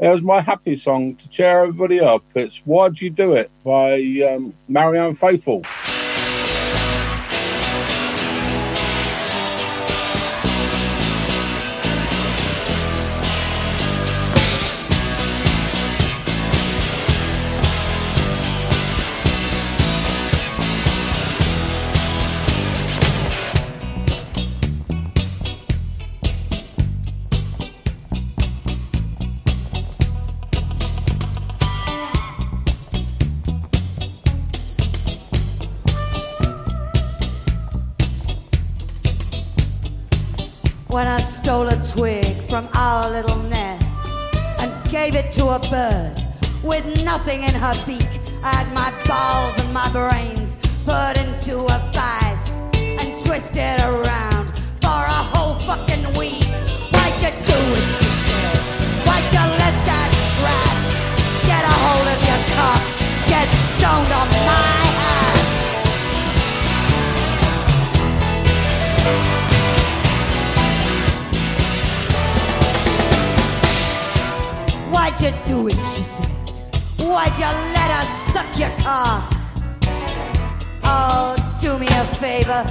[0.00, 2.24] there's my happy song to cheer everybody up.
[2.34, 4.02] It's Why'd You Do It by
[4.34, 5.62] um, Marianne Faithfull.
[41.02, 44.12] When I stole a twig from our little nest
[44.60, 46.14] and gave it to a bird
[46.62, 48.12] with nothing in her beak.
[48.44, 54.50] I had my balls and my brains put into a vice and twisted around
[54.80, 56.46] for a whole fucking week.
[56.94, 57.88] Why'd you do it?
[57.98, 58.62] She said.
[59.04, 60.86] Why'd you let that trash
[61.50, 62.84] get a hold of your cock?
[63.26, 64.81] Get stoned on my
[75.02, 75.74] Why'd you do it?
[75.74, 76.62] She said.
[76.98, 79.34] Why'd you let her suck your cock?
[80.84, 82.62] Oh, do me a favor.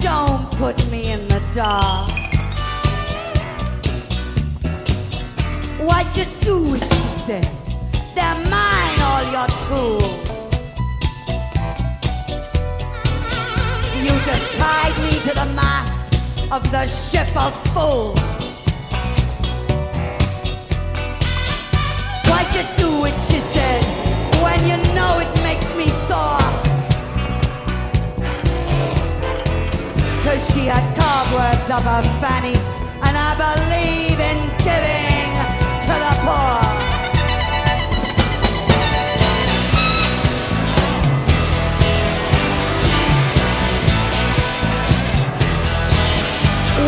[0.00, 2.10] Don't put me in the dark.
[5.78, 6.82] Why'd you do it?
[6.82, 7.48] She said.
[8.16, 10.28] They're mine, all your tools.
[14.02, 16.14] You just tied me to the mast
[16.50, 18.55] of the ship of fools.
[22.28, 23.16] Why'd you do it?
[23.28, 23.82] She said.
[24.42, 26.56] When you know it makes me sore.
[31.78, 32.54] have a fanny,
[33.02, 35.32] and I believe in giving
[35.84, 36.60] to the poor.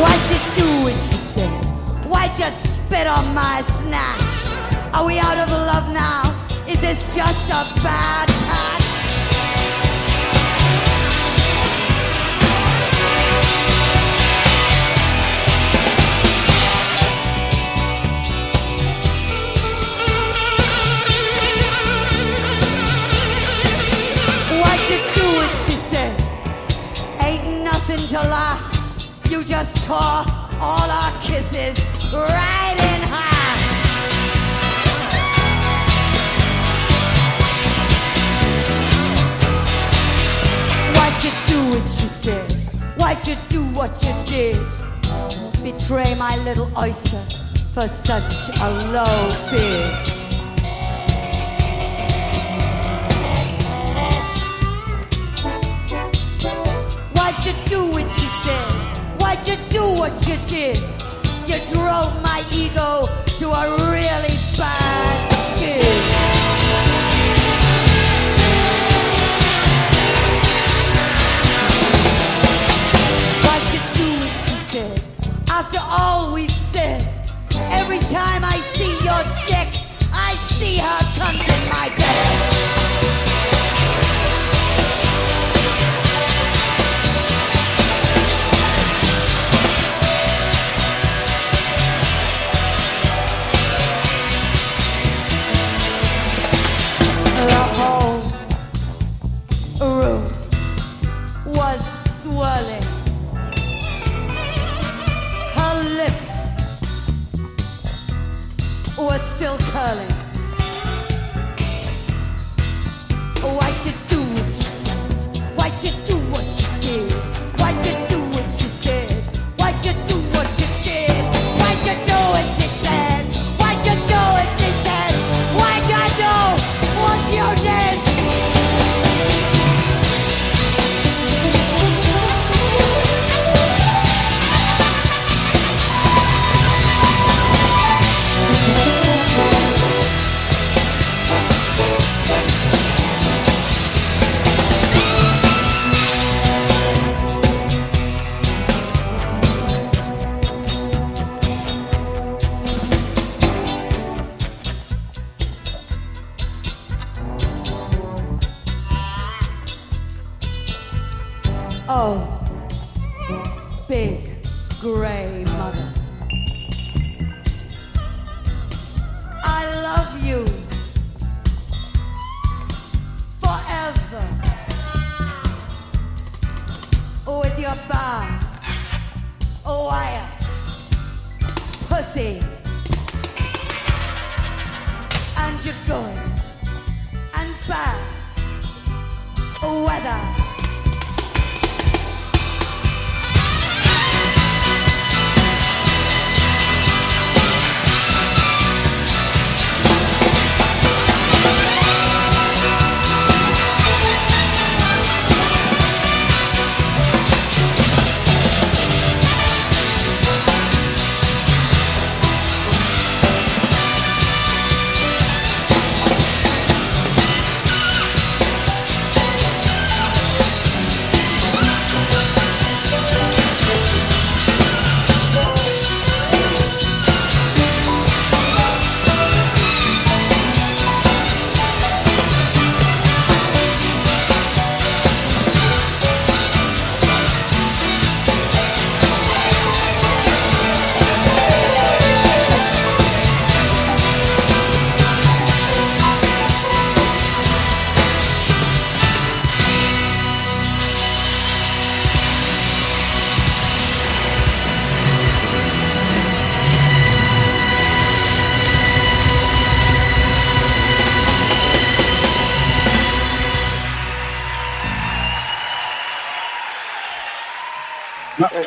[0.01, 1.51] Why'd you do it, she said?
[2.07, 4.28] Why'd you spit on my snatch?
[4.95, 6.23] Are we out of love now?
[6.67, 8.83] Is this just a bad patch?
[24.51, 26.15] Why'd you do it, she said?
[27.21, 28.65] Ain't nothing to laugh.
[29.31, 30.25] You just tore
[30.61, 31.79] all our kisses
[32.13, 32.58] right
[41.19, 42.53] Why'd you do it, she said?
[42.97, 44.57] Why'd you do what you did?
[45.65, 47.21] Betray my little oyster
[47.73, 49.91] for such a low bid.
[57.17, 59.19] Why'd you do it, she said?
[59.19, 60.77] Why'd you do what you did?
[61.49, 63.09] You drove my ego
[63.39, 65.28] to a really bad
[75.71, 77.03] After all we've said,
[77.71, 79.83] every time I see your dick,
[80.15, 82.58] I see her cunt in my bed.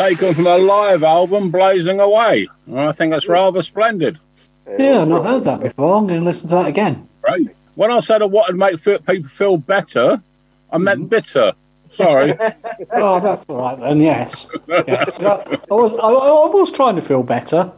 [0.02, 2.48] Taken from a live album, Blazing Away.
[2.65, 4.18] And I think that's rather splendid.
[4.80, 5.95] Yeah, I've not heard that before.
[5.95, 7.07] I'm going to listen to that again.
[7.22, 7.45] Right.
[7.76, 10.19] When I said I wanted to make people feel better,
[10.72, 11.53] I meant bitter.
[11.91, 12.32] Sorry.
[12.94, 14.02] oh, that's all right then.
[14.02, 14.48] Yes.
[14.68, 15.10] yes.
[15.19, 15.94] I, I was.
[15.94, 17.72] I, I was trying to feel better.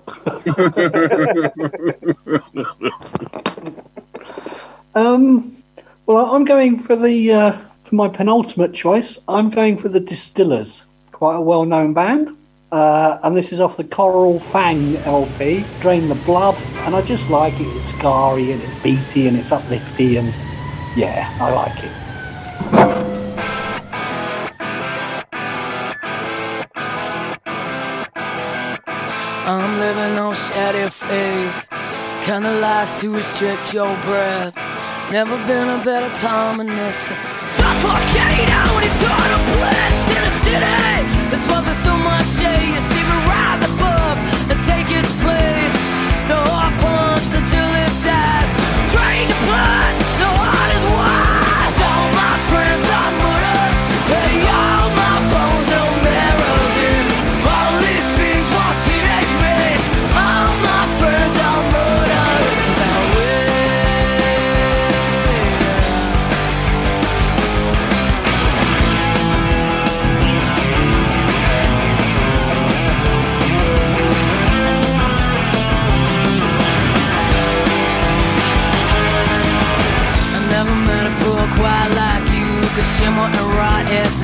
[4.96, 5.58] um.
[6.06, 9.18] Well, I'm going for the uh, for my penultimate choice.
[9.28, 10.84] I'm going for the Distillers,
[11.24, 12.36] quite a well-known band.
[12.70, 16.58] Uh, and this is off the Coral Fang LP, Drain the Blood.
[16.84, 17.68] And I just like it.
[17.78, 20.34] It's scary and it's beaty and it's uplifty and
[20.98, 21.92] yeah, I like it.
[29.48, 31.70] I'm living on shady faith.
[32.26, 34.58] Kinda likes to restrict your breath.
[35.10, 36.98] Never been a better time than this.
[37.46, 39.83] Suffocating out on a bliss
[83.94, 84.23] and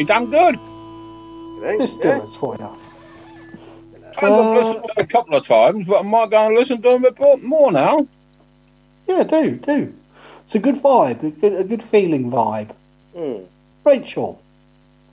[0.00, 0.58] Pretty damn good.
[1.78, 2.70] Distillers for you.
[4.16, 6.88] I've listened to it a couple of times, but I might go and listen to
[6.88, 8.08] them a bit more now.
[9.06, 9.94] Yeah, do do.
[10.46, 12.74] It's a good vibe, a good, a good feeling vibe.
[13.14, 13.42] Hmm.
[13.84, 14.40] Rachel,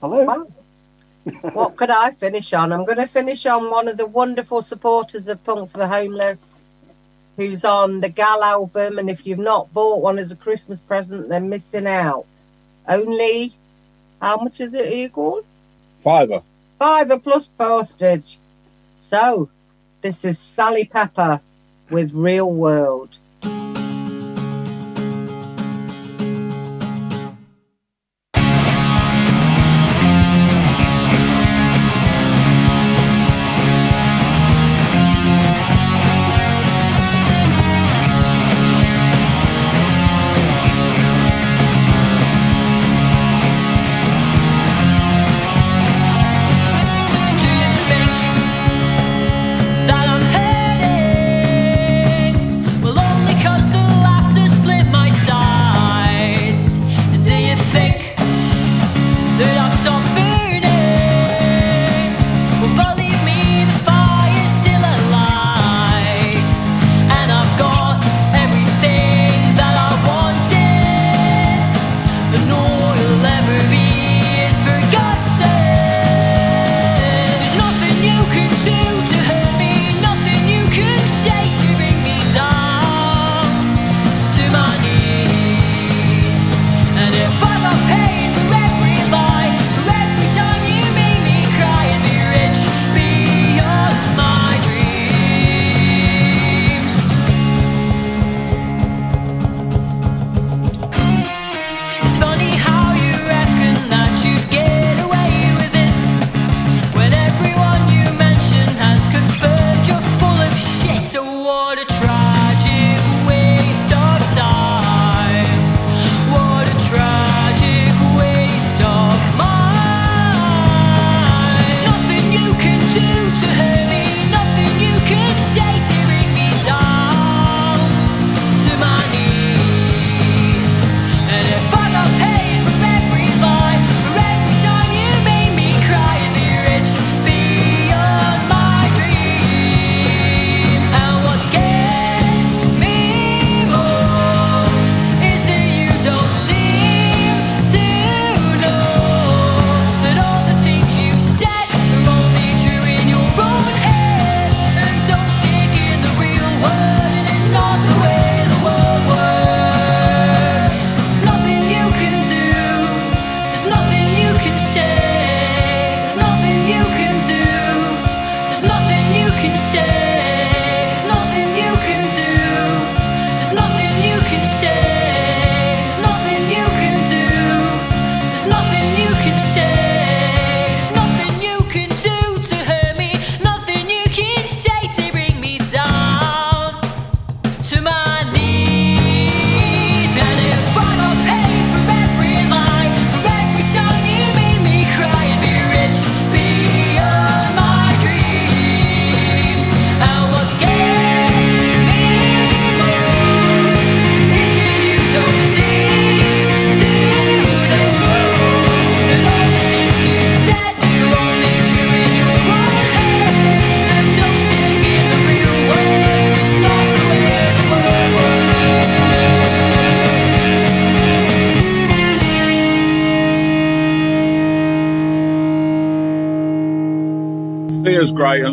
[0.00, 0.46] hello.
[1.52, 2.72] what could I finish on?
[2.72, 6.58] I'm going to finish on one of the wonderful supporters of Punk for the Homeless,
[7.36, 8.98] who's on the Gal album.
[8.98, 12.24] And if you've not bought one as a Christmas present, they're missing out.
[12.88, 13.52] Only,
[14.20, 15.42] how much is it, Eagle?
[16.00, 16.42] Fiver.
[16.78, 18.38] Fiver plus postage.
[19.00, 19.48] So,
[20.00, 21.40] this is Sally Pepper
[21.90, 23.18] with Real World.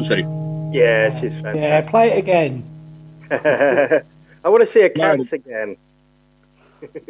[0.06, 0.78] Is great, isn't she?
[0.78, 1.62] Yeah, she's fantastic.
[1.62, 2.64] Yeah, play it again.
[4.44, 5.78] I want to see a cats again.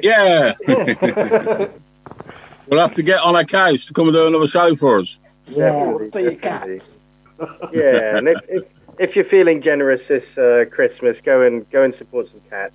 [0.02, 0.54] Yeah.
[2.68, 5.20] we'll have to get on a case to come and do another show for us.
[5.48, 6.80] Yeah, see your definitely.
[7.74, 8.64] Yeah, and if, if
[8.98, 12.74] if you're feeling generous this uh, Christmas, go and go and support some cats.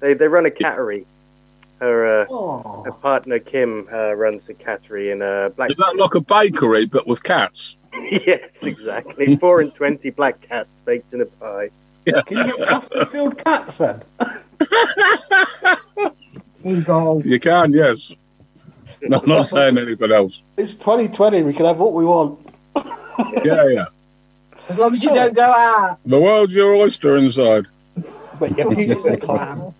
[0.00, 1.04] They they run a cattery.
[1.80, 5.70] Her uh, her partner Kim uh, runs a cattery in uh, Black.
[5.70, 7.76] Is that like a bakery but with cats?
[8.10, 9.36] yes, exactly.
[9.36, 11.70] Four and twenty black cats baked in a pie.
[12.04, 12.22] Yeah.
[12.22, 14.02] Can you get Chesterfield cats then?
[16.64, 17.22] Eagle.
[17.24, 18.12] You can, yes.
[19.02, 20.42] No, I'm not saying anything else.
[20.56, 21.42] It's 2020.
[21.42, 22.38] We can have what we want.
[23.44, 23.86] Yeah, yeah.
[24.68, 25.98] As long as you don't go out.
[26.04, 27.66] The world's your oyster inside.
[28.38, 29.74] But your future's a clown.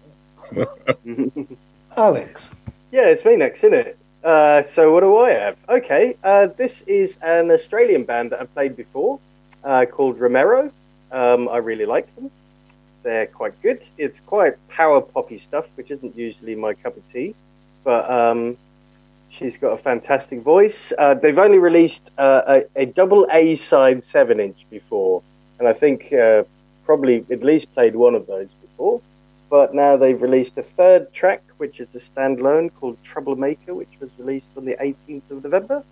[1.96, 2.50] Alex.
[2.90, 3.98] Yeah, it's me next, isn't it?
[4.28, 5.56] Uh, so what do I have?
[5.70, 9.18] Okay, uh, this is an Australian band that I've played before
[9.64, 10.70] uh, called Romero.
[11.10, 12.30] Um, I really like them.
[13.02, 13.80] They're quite good.
[13.96, 17.34] It's quite power poppy stuff, which isn't usually my cup of tea.
[17.84, 18.58] But um,
[19.30, 20.92] she's got a fantastic voice.
[20.98, 25.22] Uh, they've only released uh, a, a double A side seven inch before,
[25.58, 26.12] and I think
[26.84, 29.00] probably at least played one of those before.
[29.50, 34.10] But now they've released a third track, which is a standalone called Troublemaker, which was
[34.18, 35.82] released on the 18th of November.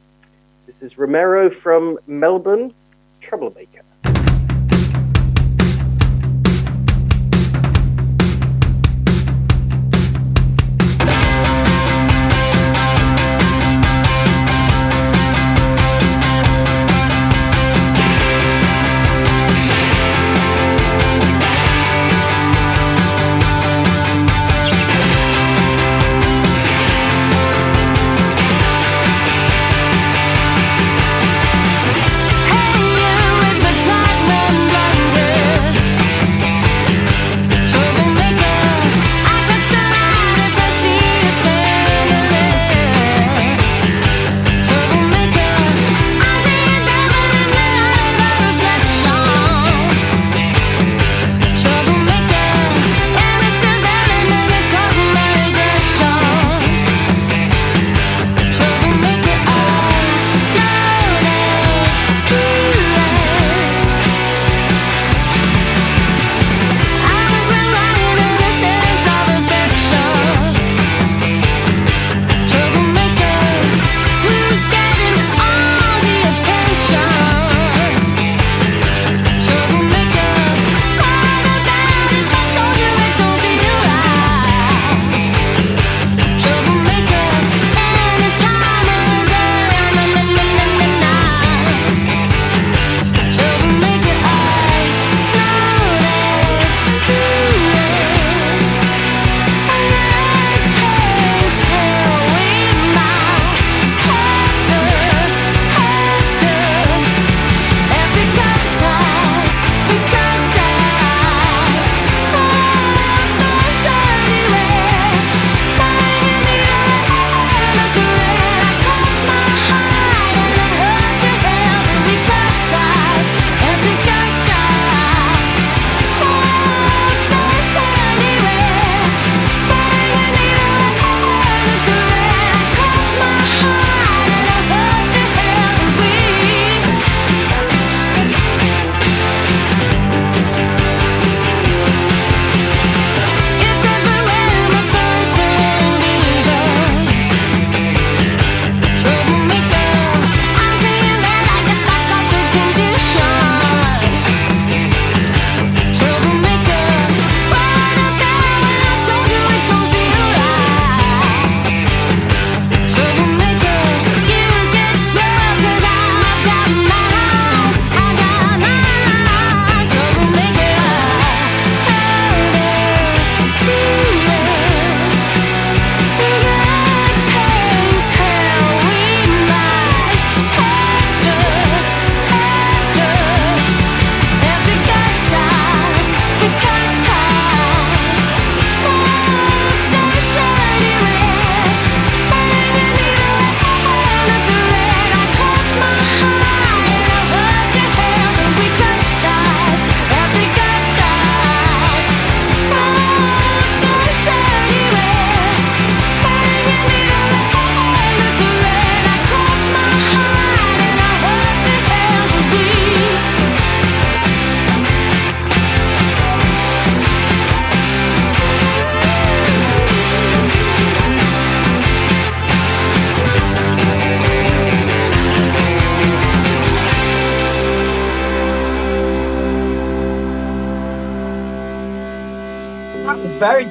[0.66, 2.74] This is Romero from Melbourne,
[3.20, 3.86] Troublemaker.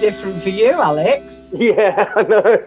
[0.05, 1.49] Different for you, Alex.
[1.53, 2.65] Yeah, I know.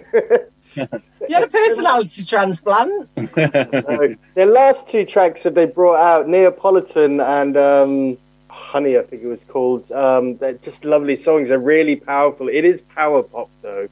[1.28, 3.09] You had a personality transplant.
[3.16, 9.23] No, Their last two tracks that they brought out, Neapolitan and um, Honey, I think
[9.23, 9.90] it was called.
[9.93, 11.48] Um, they're just lovely songs.
[11.48, 12.48] They're really powerful.
[12.48, 13.89] It is power pop though,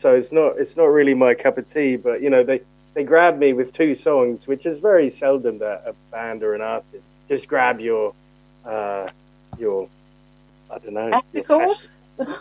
[0.00, 1.96] so it's not it's not really my cup of tea.
[1.96, 2.60] But you know, they
[2.94, 6.62] they grabbed me with two songs, which is very seldom that a band or an
[6.62, 8.14] artist just grab your
[8.64, 9.08] uh,
[9.58, 9.88] your
[10.70, 11.10] I don't know.
[11.10, 11.88] Testicles?
[12.18, 12.38] That's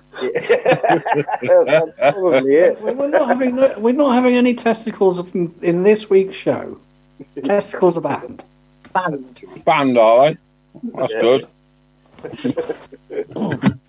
[2.17, 2.81] probably it.
[2.81, 6.77] We- We're not having we're not having any testicles in, in this week's show.
[7.43, 8.43] Testicles are banned.
[8.93, 9.41] Banned.
[9.65, 10.37] Band, are they?
[10.95, 11.21] That's Yeah.
[11.21, 11.43] good.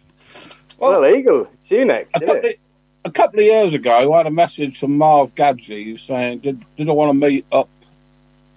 [0.80, 2.10] Well, Eagle, it's you next.
[2.14, 2.44] A couple, it?
[2.44, 2.52] of,
[3.06, 6.88] a couple of years ago, I had a message from Marv Gadgey saying, did, did
[6.88, 7.68] I want to meet up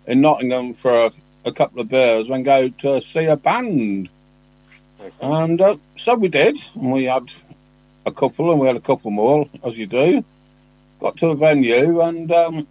[0.05, 1.11] in Nottingham for a,
[1.45, 4.09] a couple of beers and go to see a band?
[5.21, 6.57] And uh, so we did.
[6.75, 7.31] And we had
[8.05, 10.23] a couple and we had a couple more, as you do.
[10.99, 12.67] Got to a venue and um,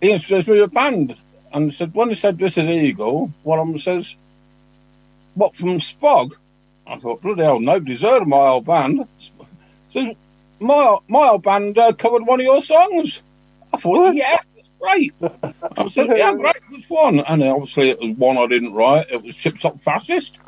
[0.00, 1.16] he introduced me to a band.
[1.52, 4.16] And said, when he said, this is Eagle, one of them says,
[5.34, 6.32] what, from Spog?
[6.86, 9.06] I thought, bloody hell, nobody's heard of my old band.
[9.90, 10.14] Says,
[10.60, 13.22] my, my old band uh, covered one of your songs.
[13.72, 15.12] I thought, yeah, that's great.
[15.76, 17.20] I said, yeah, great, which one?
[17.20, 19.10] And obviously it was one I didn't write.
[19.10, 20.38] It was Chip Top Fascist,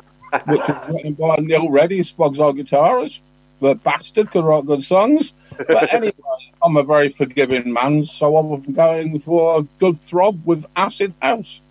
[0.45, 3.21] which was written by Neil Reddy, Spog's our guitarist.
[3.61, 5.33] The bastard could write good songs.
[5.57, 6.13] But anyway,
[6.61, 11.61] I'm a very forgiving man, so I'm going for a good throb with Acid House.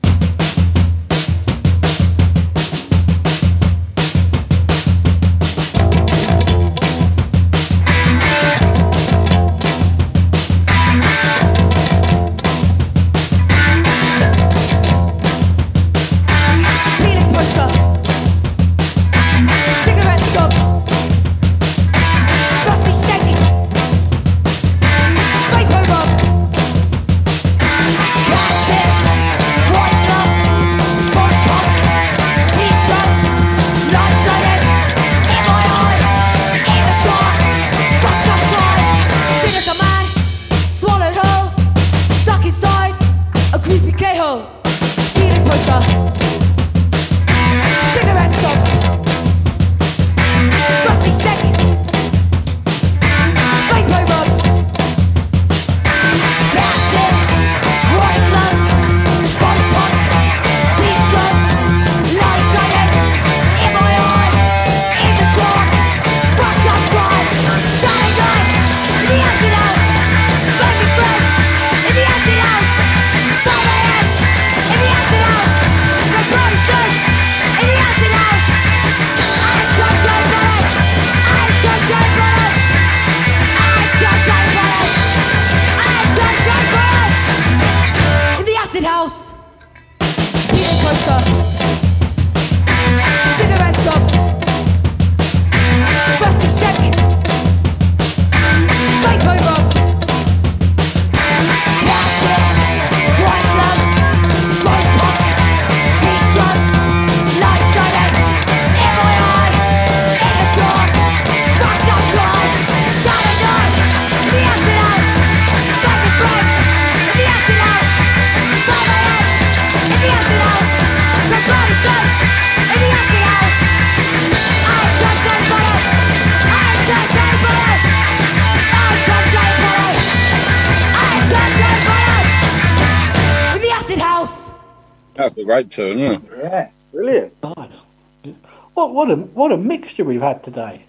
[139.99, 140.85] What mixture we've had today.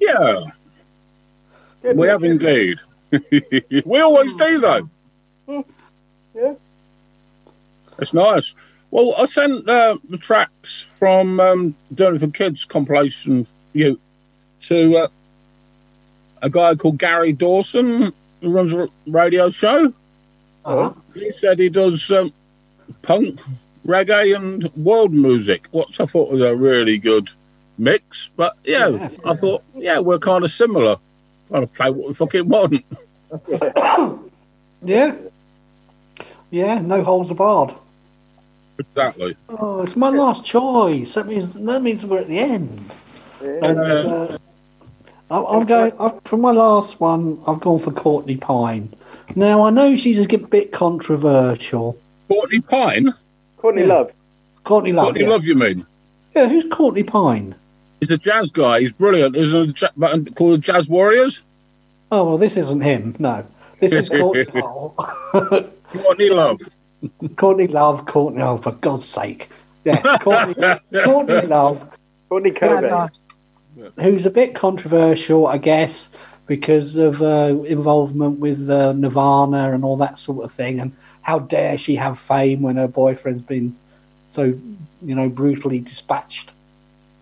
[0.00, 0.40] Yeah,
[1.94, 2.78] we have indeed.
[3.84, 5.64] we always do, though.
[6.34, 6.54] Yeah.
[7.98, 8.54] It's nice.
[8.90, 14.00] Well, I sent uh, the tracks from um, Doing It for Kids compilation you
[14.62, 15.08] to uh,
[16.42, 19.92] a guy called Gary Dawson who runs a radio show.
[20.64, 20.92] Uh-huh.
[21.14, 22.32] He said he does um,
[23.02, 23.40] punk,
[23.86, 27.30] reggae, and world music, which I thought was a really good
[27.80, 28.30] mix.
[28.36, 29.08] But yeah, Yeah.
[29.24, 30.96] I thought, yeah, we're kind of similar.
[31.48, 32.84] Trying to play what we fucking want.
[34.82, 35.14] Yeah.
[36.50, 37.74] Yeah, no holds barred.
[38.78, 39.36] Exactly.
[39.50, 41.12] Oh, it's my last choice.
[41.14, 42.90] That means that means we're at the end.
[43.42, 44.38] And, uh,
[45.30, 47.38] I- I'm going i for my last one.
[47.46, 48.88] I've gone for Courtney Pine.
[49.36, 51.98] Now I know she's a bit controversial.
[52.26, 53.12] Courtney Pine?
[53.58, 53.88] Courtney Yeah.
[53.88, 54.12] Love.
[54.64, 55.04] Courtney Love.
[55.06, 55.28] Courtney yeah.
[55.28, 55.84] Love, you mean?
[56.34, 57.54] Yeah, who's Courtney Pine?
[58.00, 58.80] He's a jazz guy.
[58.80, 59.36] He's brilliant.
[59.36, 61.44] He's a ja- band called the Jazz Warriors.
[62.10, 63.14] Oh well, this isn't him.
[63.18, 63.46] No,
[63.78, 64.96] this is Courtney Love.
[65.92, 66.58] Courtney Love.
[67.36, 68.06] Courtney Love.
[68.06, 68.42] Courtney.
[68.42, 69.48] Oh, for God's sake!
[69.84, 70.54] Yeah, Courtney,
[71.04, 71.96] Courtney Love.
[72.28, 73.10] Courtney Cobain.
[73.96, 76.08] who's a bit controversial, I guess,
[76.46, 80.80] because of uh, involvement with uh, Nirvana and all that sort of thing.
[80.80, 83.76] And how dare she have fame when her boyfriend's been
[84.30, 84.44] so,
[85.02, 86.50] you know, brutally dispatched?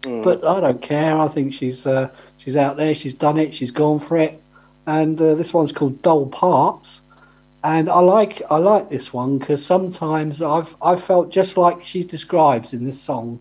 [0.04, 0.22] Hmm.
[0.22, 1.18] But I don't care.
[1.18, 2.08] I think she's uh,
[2.38, 2.94] she's out there.
[2.94, 3.54] She's done it.
[3.54, 4.40] She's gone for it.
[4.86, 7.02] And uh, this one's called Doll Parts.
[7.64, 12.04] And I like I like this one because sometimes I've I felt just like she
[12.04, 13.40] describes in this song.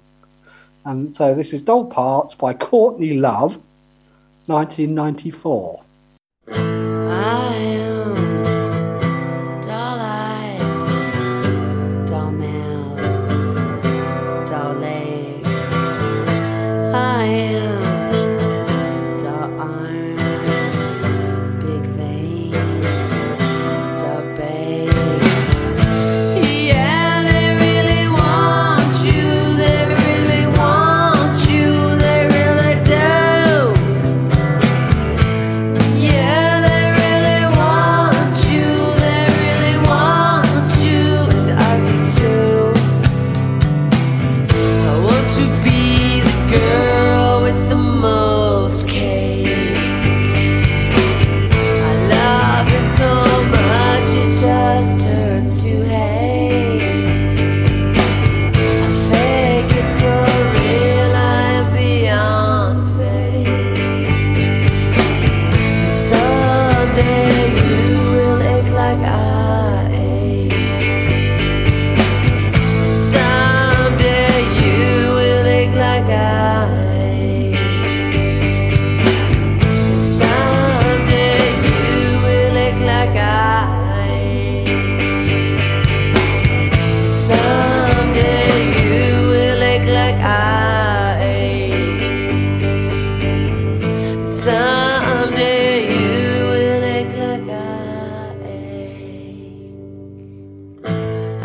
[0.86, 3.60] And so this is Doll Parts by Courtney Love,
[4.48, 5.84] 1994.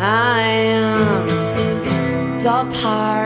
[0.05, 0.41] I
[0.81, 1.27] am
[2.39, 3.22] doll parts,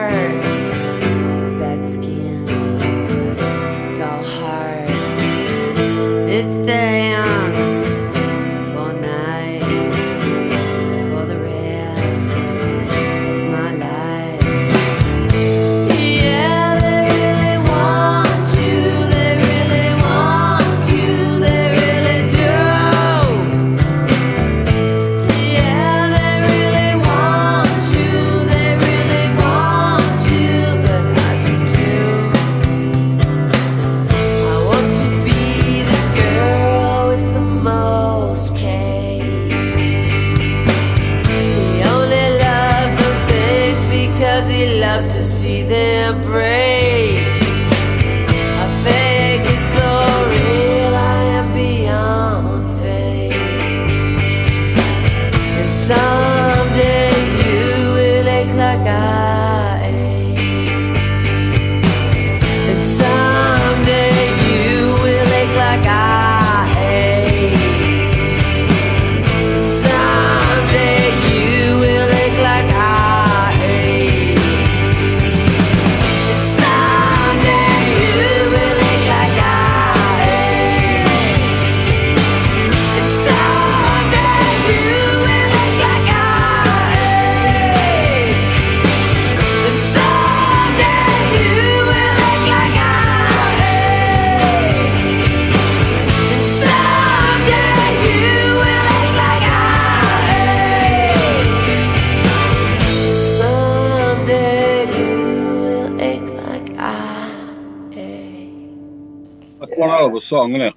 [110.27, 110.73] song, isn't it?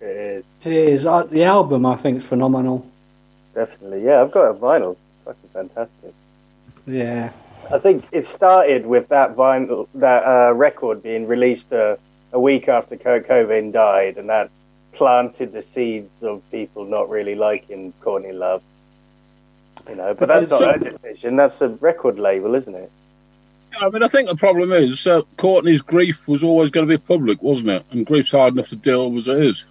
[0.00, 1.06] It is It is.
[1.06, 2.86] Uh, the album, I think, is phenomenal.
[3.54, 4.04] definitely.
[4.04, 4.96] Yeah, I've got a vinyl.
[5.24, 6.12] Fucking fantastic.
[6.86, 7.30] Yeah.
[7.72, 11.96] I think it started with that vinyl, that uh, record being released uh,
[12.32, 14.50] a week after Kurt Cobain died, and that
[14.92, 18.62] planted the seeds of people not really liking Courtney Love.
[19.88, 21.36] You know, but that's not her decision.
[21.36, 22.90] That's a record label, isn't it?
[23.80, 27.02] I mean, I think the problem is uh, Courtney's grief was always going to be
[27.02, 27.84] public, wasn't it?
[27.90, 29.64] And grief's hard enough to deal with as it is.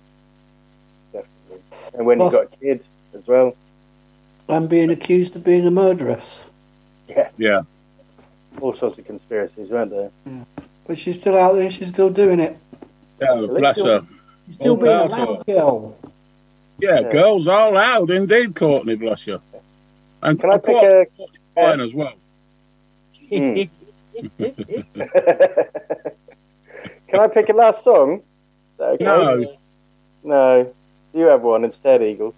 [1.96, 2.84] And when Well- you got kids
[3.16, 3.56] as well.
[4.50, 6.44] And being accused of being a murderess.
[7.08, 7.30] Yeah.
[7.38, 7.62] Yeah.
[8.62, 10.12] All sorts of conspiracies, weren't there?
[10.86, 11.70] but she's still out there.
[11.72, 12.58] She's still doing it.
[13.22, 14.06] Yeah, bless her.
[14.56, 15.98] Still All being a power loud girl.
[16.80, 17.10] Yeah, Yeah.
[17.12, 19.40] girls are loud indeed, Courtney, bless you.
[20.22, 21.08] And Can I pick quite a?
[21.56, 22.14] fine as well.
[23.30, 23.62] Hmm.
[24.14, 25.10] Can
[27.20, 28.22] I pick a last song?
[28.80, 29.04] Okay?
[29.04, 29.58] No.
[30.24, 30.74] No.
[31.14, 32.34] You have one instead, Eagle.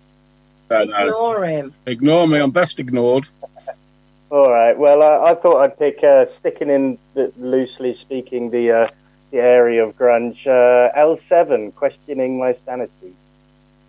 [0.70, 0.98] No, no.
[0.98, 1.74] Ignore him.
[1.86, 3.28] Ignore me, I'm best ignored.
[4.30, 4.78] All right.
[4.78, 8.88] Well, uh, I thought I'd pick, uh, sticking in the, loosely speaking, the uh,
[9.32, 10.46] the area of grunge.
[10.48, 13.14] Uh, L7, questioning my sanity.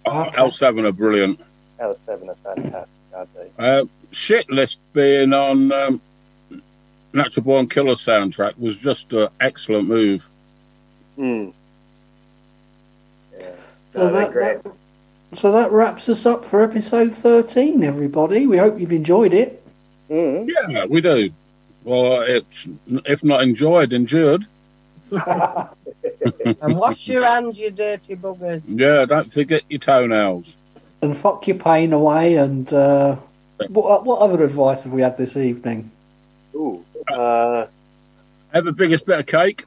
[0.05, 1.41] Oh, L7 are brilliant.
[1.81, 3.51] L7 are fantastic, aren't they?
[3.59, 6.01] Uh, shit list being on um,
[7.13, 10.29] Natural Born Killer soundtrack was just an excellent move.
[11.17, 11.51] Hmm.
[13.93, 14.73] So that, that,
[15.33, 18.47] so that wraps us up for episode 13, everybody.
[18.47, 19.63] We hope you've enjoyed it.
[20.11, 20.49] Mm.
[20.69, 21.31] Yeah, we do.
[21.85, 22.69] Well, it's
[23.07, 24.45] if not enjoyed, endured.
[26.61, 28.63] And wash your hands, you dirty buggers.
[28.67, 30.57] Yeah, don't forget your toenails.
[31.03, 32.37] And fuck your pain away.
[32.37, 33.17] And uh,
[33.69, 35.91] what, what other advice have we had this evening?
[36.57, 36.85] Ooh.
[37.13, 37.67] Uh,
[38.53, 39.65] Have the biggest bit of cake.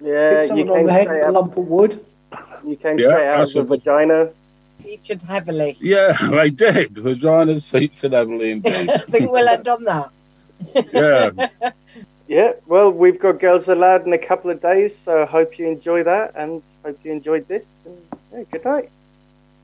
[0.00, 2.04] yeah, Hit you someone on came the head with a lump of wood.
[2.64, 4.30] you came Yeah, straight out of the a- vagina.
[4.82, 5.76] Featured heavily.
[5.80, 6.94] Yeah, they did.
[6.94, 8.90] Vaginas featured heavily indeed.
[8.90, 10.10] I think we'll end on that.
[10.92, 11.70] yeah.
[12.28, 15.68] Yeah, well, we've got Girls Aloud in a couple of days, so I hope you
[15.68, 17.62] enjoy that and hope you enjoyed this.
[17.84, 17.96] And,
[18.32, 18.90] yeah, good night.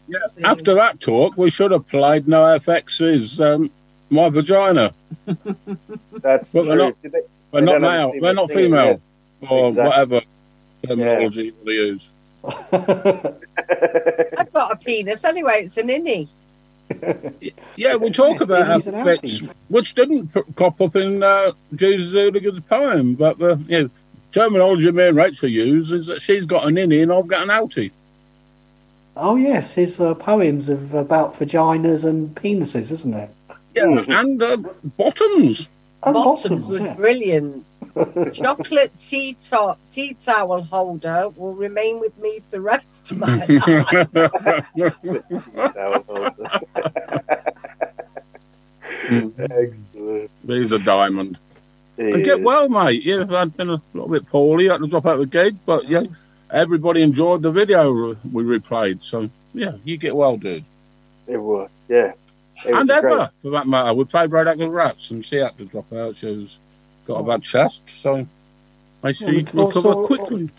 [0.06, 0.18] Yeah.
[0.44, 3.68] After that talk, we should have played NOFX's um,
[4.12, 4.92] My Vagina.
[5.26, 6.74] That's But they're true.
[6.76, 7.22] not, they- they're
[7.52, 8.12] they not male.
[8.12, 9.00] have They're not singing, female.
[9.48, 9.84] Or Exactly.
[9.84, 10.20] whatever
[10.86, 12.08] terminology they use.
[12.44, 12.60] I've
[14.52, 15.62] got a penis anyway.
[15.64, 16.28] It's an innie.
[17.76, 22.60] Yeah, we talk about innies our which didn't p- crop up in uh, Jesus Hooligan's
[22.60, 23.90] poem, but the you know,
[24.32, 27.48] terminology me and Rachel use is that she's got an innie and I've got an
[27.48, 27.90] outie.
[29.16, 33.30] Oh, yes, his uh, poems of about vaginas and penises, isn't it?
[33.74, 34.56] Yeah, and uh,
[34.96, 35.68] bottoms.
[36.04, 36.94] And Bottoms bottoms, was yeah.
[36.94, 37.64] brilliant.
[38.32, 43.40] Chocolate tea top tea towel holder will remain with me for the rest of my
[49.10, 50.30] Excellent.
[50.46, 51.38] He's a diamond.
[51.96, 53.02] He And get well, mate.
[53.02, 54.70] Yeah, I'd been a little bit poorly.
[54.70, 56.04] I had to drop out of the gig, but yeah,
[56.50, 59.02] everybody enjoyed the video we replayed.
[59.02, 60.64] So yeah, you get well, dude.
[61.26, 62.12] It was, yeah.
[62.64, 63.28] It and ever, great.
[63.42, 63.94] for that matter.
[63.94, 66.16] We played Red Apple Rats, and she had to drop out.
[66.16, 66.60] She's
[67.06, 68.26] got a bad chest, so
[69.02, 70.50] I see you Also- recover quickly.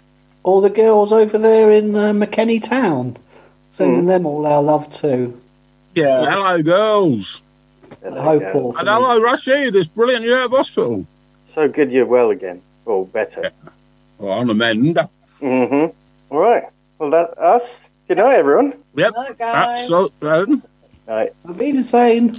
[0.44, 3.16] All the girls over there in uh, McKenney Town.
[3.72, 5.40] Sending them all our love too.
[5.96, 7.42] Yeah, hello, girls.
[8.04, 8.78] Hello, Paul.
[8.78, 9.76] And hello, Rashid.
[9.76, 11.08] It's brilliant you're out of hospital.
[11.56, 12.62] So good you're well again.
[12.86, 13.52] Or better.
[14.20, 15.00] Well, on the mend.
[15.42, 15.96] Mm-hmm.
[16.36, 16.64] All right.
[17.00, 17.64] Well, that's us.
[18.08, 18.74] Good night, everyone.
[18.96, 19.14] Yep.
[19.16, 20.12] Night, That's so.
[21.08, 21.34] Night.
[21.48, 22.38] Auf Wiedersehen.